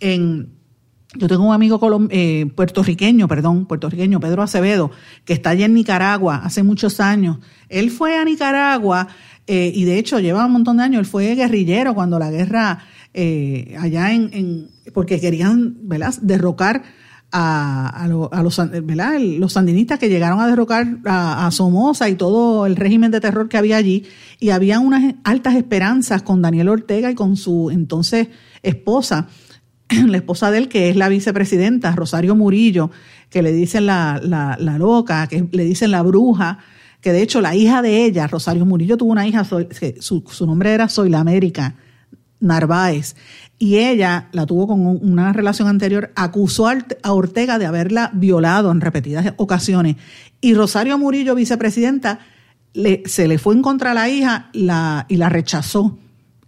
[0.00, 0.57] en,
[1.14, 1.80] yo tengo un amigo
[2.10, 4.90] eh, puertorriqueño, perdón, puertorriqueño, Pedro Acevedo,
[5.24, 7.38] que está allí en Nicaragua hace muchos años.
[7.68, 9.08] Él fue a Nicaragua
[9.46, 12.80] eh, y de hecho lleva un montón de años, él fue guerrillero cuando la guerra
[13.14, 15.78] eh, allá en, porque querían
[16.20, 16.82] derrocar
[17.32, 18.30] a, los,
[19.38, 23.56] los sandinistas que llegaron a derrocar a, Somoza y todo el régimen de terror que
[23.56, 24.06] había allí,
[24.40, 28.28] y había unas altas esperanzas con Daniel Ortega y con su entonces
[28.62, 29.28] esposa,
[30.06, 32.90] la esposa de él, que es la vicepresidenta, Rosario Murillo,
[33.30, 36.58] que le dicen la, la, loca, que le dicen la bruja,
[37.00, 40.72] que de hecho la hija de ella, Rosario Murillo, tuvo una hija, su, su nombre
[40.72, 41.76] era Soy la América
[42.40, 43.16] Narváez,
[43.58, 48.80] y ella la tuvo con una relación anterior, acusó a Ortega de haberla violado en
[48.80, 49.96] repetidas ocasiones,
[50.40, 52.20] y Rosario Murillo, vicepresidenta,
[52.74, 55.98] le, se le fue en contra a la hija la, y la rechazó.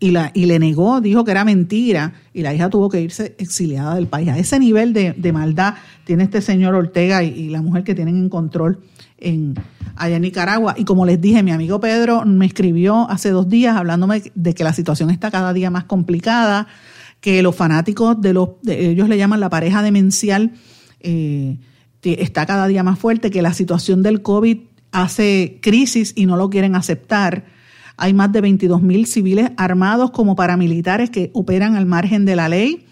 [0.03, 3.35] Y, la, y le negó, dijo que era mentira, y la hija tuvo que irse
[3.39, 4.31] exiliada del país.
[4.31, 5.75] A ese nivel de, maldad
[6.05, 8.81] tiene este señor Ortega y la mujer que tienen en control
[9.21, 9.55] en,
[9.97, 10.75] allá en Nicaragua.
[10.77, 14.65] Y como les dije, mi amigo Pedro me escribió hace dos días hablándome de que
[14.65, 16.67] la situación está cada día más complicada,
[17.21, 20.53] que los fanáticos de los, ellos le llaman la pareja demencial,
[21.01, 21.59] eh,
[22.03, 24.59] está cada día más fuerte, que la situación del COVID
[24.93, 27.45] hace crisis y no lo quieren aceptar.
[28.01, 32.49] Hay más de 22 mil civiles armados como paramilitares que operan al margen de la
[32.49, 32.87] ley.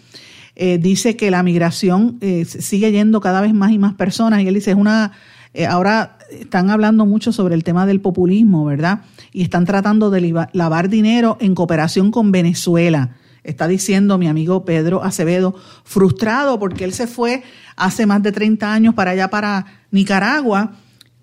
[0.55, 4.49] Eh, dice que la migración eh, sigue yendo cada vez más y más personas y
[4.49, 5.13] él dice es una
[5.55, 9.01] eh, ahora están hablando mucho sobre el tema del populismo, ¿verdad?
[9.33, 13.17] Y están tratando de lavar dinero en cooperación con Venezuela.
[13.45, 15.55] Está diciendo mi amigo Pedro Acevedo,
[15.85, 17.43] frustrado porque él se fue
[17.77, 20.73] hace más de 30 años para allá, para Nicaragua,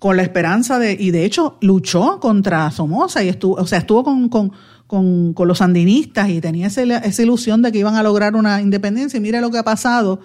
[0.06, 4.04] con la esperanza de, y de hecho luchó contra Somoza y estuvo, o sea, estuvo
[4.04, 4.52] con, con,
[4.86, 8.62] con, con los sandinistas y tenía esa, esa ilusión de que iban a lograr una
[8.62, 9.16] independencia.
[9.16, 10.20] Y mire lo que ha pasado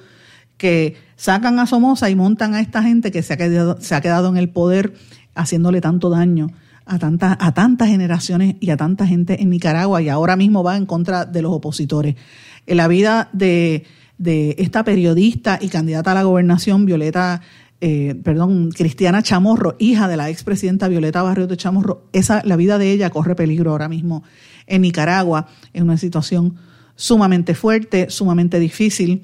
[0.57, 4.01] que sacan a Somoza y montan a esta gente que se ha quedado, se ha
[4.01, 4.93] quedado en el poder
[5.33, 6.51] haciéndole tanto daño
[6.85, 10.77] a tantas, a tantas generaciones y a tanta gente en Nicaragua y ahora mismo va
[10.77, 12.17] en contra de los opositores.
[12.67, 13.87] En la vida de,
[14.59, 17.41] esta periodista y candidata a la gobernación, Violeta,
[17.81, 22.77] eh, perdón, Cristiana Chamorro, hija de la expresidenta Violeta Barrios de Chamorro, esa, la vida
[22.77, 24.23] de ella corre peligro ahora mismo
[24.67, 26.57] en Nicaragua, en una situación
[26.95, 29.23] sumamente fuerte, sumamente difícil.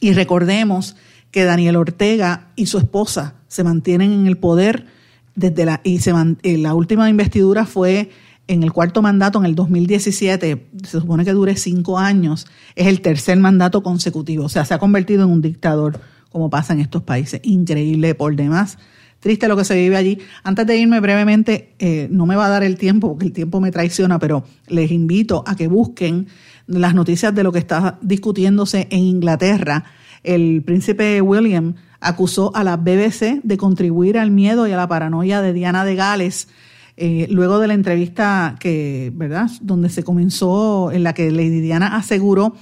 [0.00, 0.96] Y recordemos
[1.32, 4.86] que Daniel Ortega y su esposa se mantienen en el poder
[5.34, 6.12] desde la y se
[6.44, 8.10] eh, la última investidura fue
[8.46, 12.46] en el cuarto mandato en el 2017, se supone que dure cinco años,
[12.76, 15.98] es el tercer mandato consecutivo, o sea, se ha convertido en un dictador,
[16.34, 18.76] como pasa en estos países, increíble por demás.
[19.20, 20.18] Triste lo que se vive allí.
[20.42, 23.60] Antes de irme brevemente, eh, no me va a dar el tiempo, porque el tiempo
[23.60, 26.26] me traiciona, pero les invito a que busquen
[26.66, 29.84] las noticias de lo que está discutiéndose en Inglaterra.
[30.24, 35.40] El príncipe William acusó a la BBC de contribuir al miedo y a la paranoia
[35.40, 36.48] de Diana de Gales.
[36.96, 41.94] Eh, luego de la entrevista que, ¿verdad?, donde se comenzó, en la que Lady Diana
[41.94, 42.56] aseguró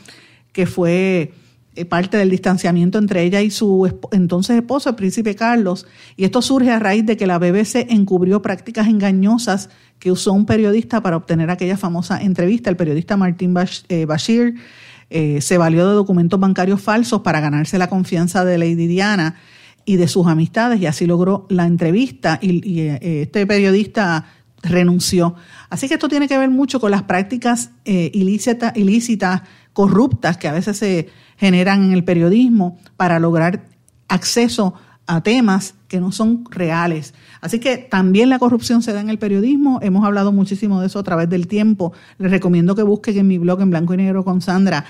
[0.53, 1.33] que fue
[1.89, 5.87] parte del distanciamiento entre ella y su entonces esposo, el príncipe Carlos.
[6.17, 10.47] Y esto surge a raíz de que la BBC encubrió prácticas engañosas que usó un
[10.47, 12.69] periodista para obtener aquella famosa entrevista.
[12.69, 13.55] El periodista Martín
[13.89, 14.57] eh, Bashir
[15.11, 19.37] eh, se valió de documentos bancarios falsos para ganarse la confianza de Lady Diana
[19.85, 24.27] y de sus amistades y así logró la entrevista y, este periodista
[24.63, 25.37] renunció.
[25.71, 29.43] Así que esto tiene que ver mucho con las prácticas ilícitas,
[29.73, 33.65] corruptas que a veces se generan en el periodismo para lograr
[34.09, 34.75] acceso
[35.07, 37.13] a temas que no son reales.
[37.43, 39.79] Así que también la corrupción se da en el periodismo.
[39.83, 41.93] Hemos hablado muchísimo de eso a través del tiempo.
[42.17, 44.87] Les recomiendo que busquen en mi blog en blanco y negro con Sandra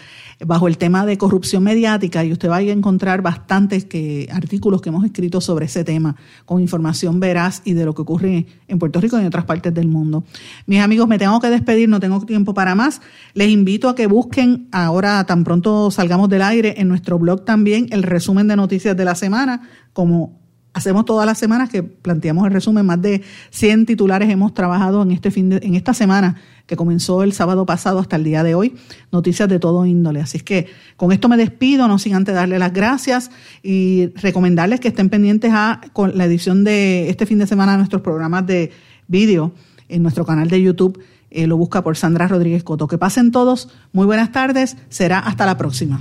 [0.47, 4.91] bajo el tema de corrupción mediática y usted va a encontrar bastantes que, artículos que
[4.91, 9.01] hemos escrito sobre ese tema con información veraz y de lo que ocurre en Puerto
[9.01, 10.23] Rico y en otras partes del mundo.
[10.67, 13.01] Mis amigos, me tengo que despedir, no tengo tiempo para más.
[13.35, 17.89] Les invito a que busquen ahora, tan pronto salgamos del aire, en nuestro blog también
[17.91, 20.41] el resumen de noticias de la semana, como
[20.75, 25.12] hacemos todas las semanas que planteamos el resumen, más de 100 titulares hemos trabajado en
[25.12, 28.55] este fin de, en esta semana que comenzó el sábado pasado hasta el día de
[28.55, 28.75] hoy,
[29.11, 30.20] noticias de todo índole.
[30.20, 33.31] Así es que con esto me despido, no sin antes darle las gracias
[33.62, 37.79] y recomendarles que estén pendientes a con la edición de este fin de semana de
[37.79, 38.70] nuestros programas de
[39.09, 39.53] vídeo
[39.89, 41.03] en nuestro canal de YouTube.
[41.31, 42.87] Eh, lo busca por Sandra Rodríguez Coto.
[42.87, 46.01] Que pasen todos, muy buenas tardes, será hasta la próxima.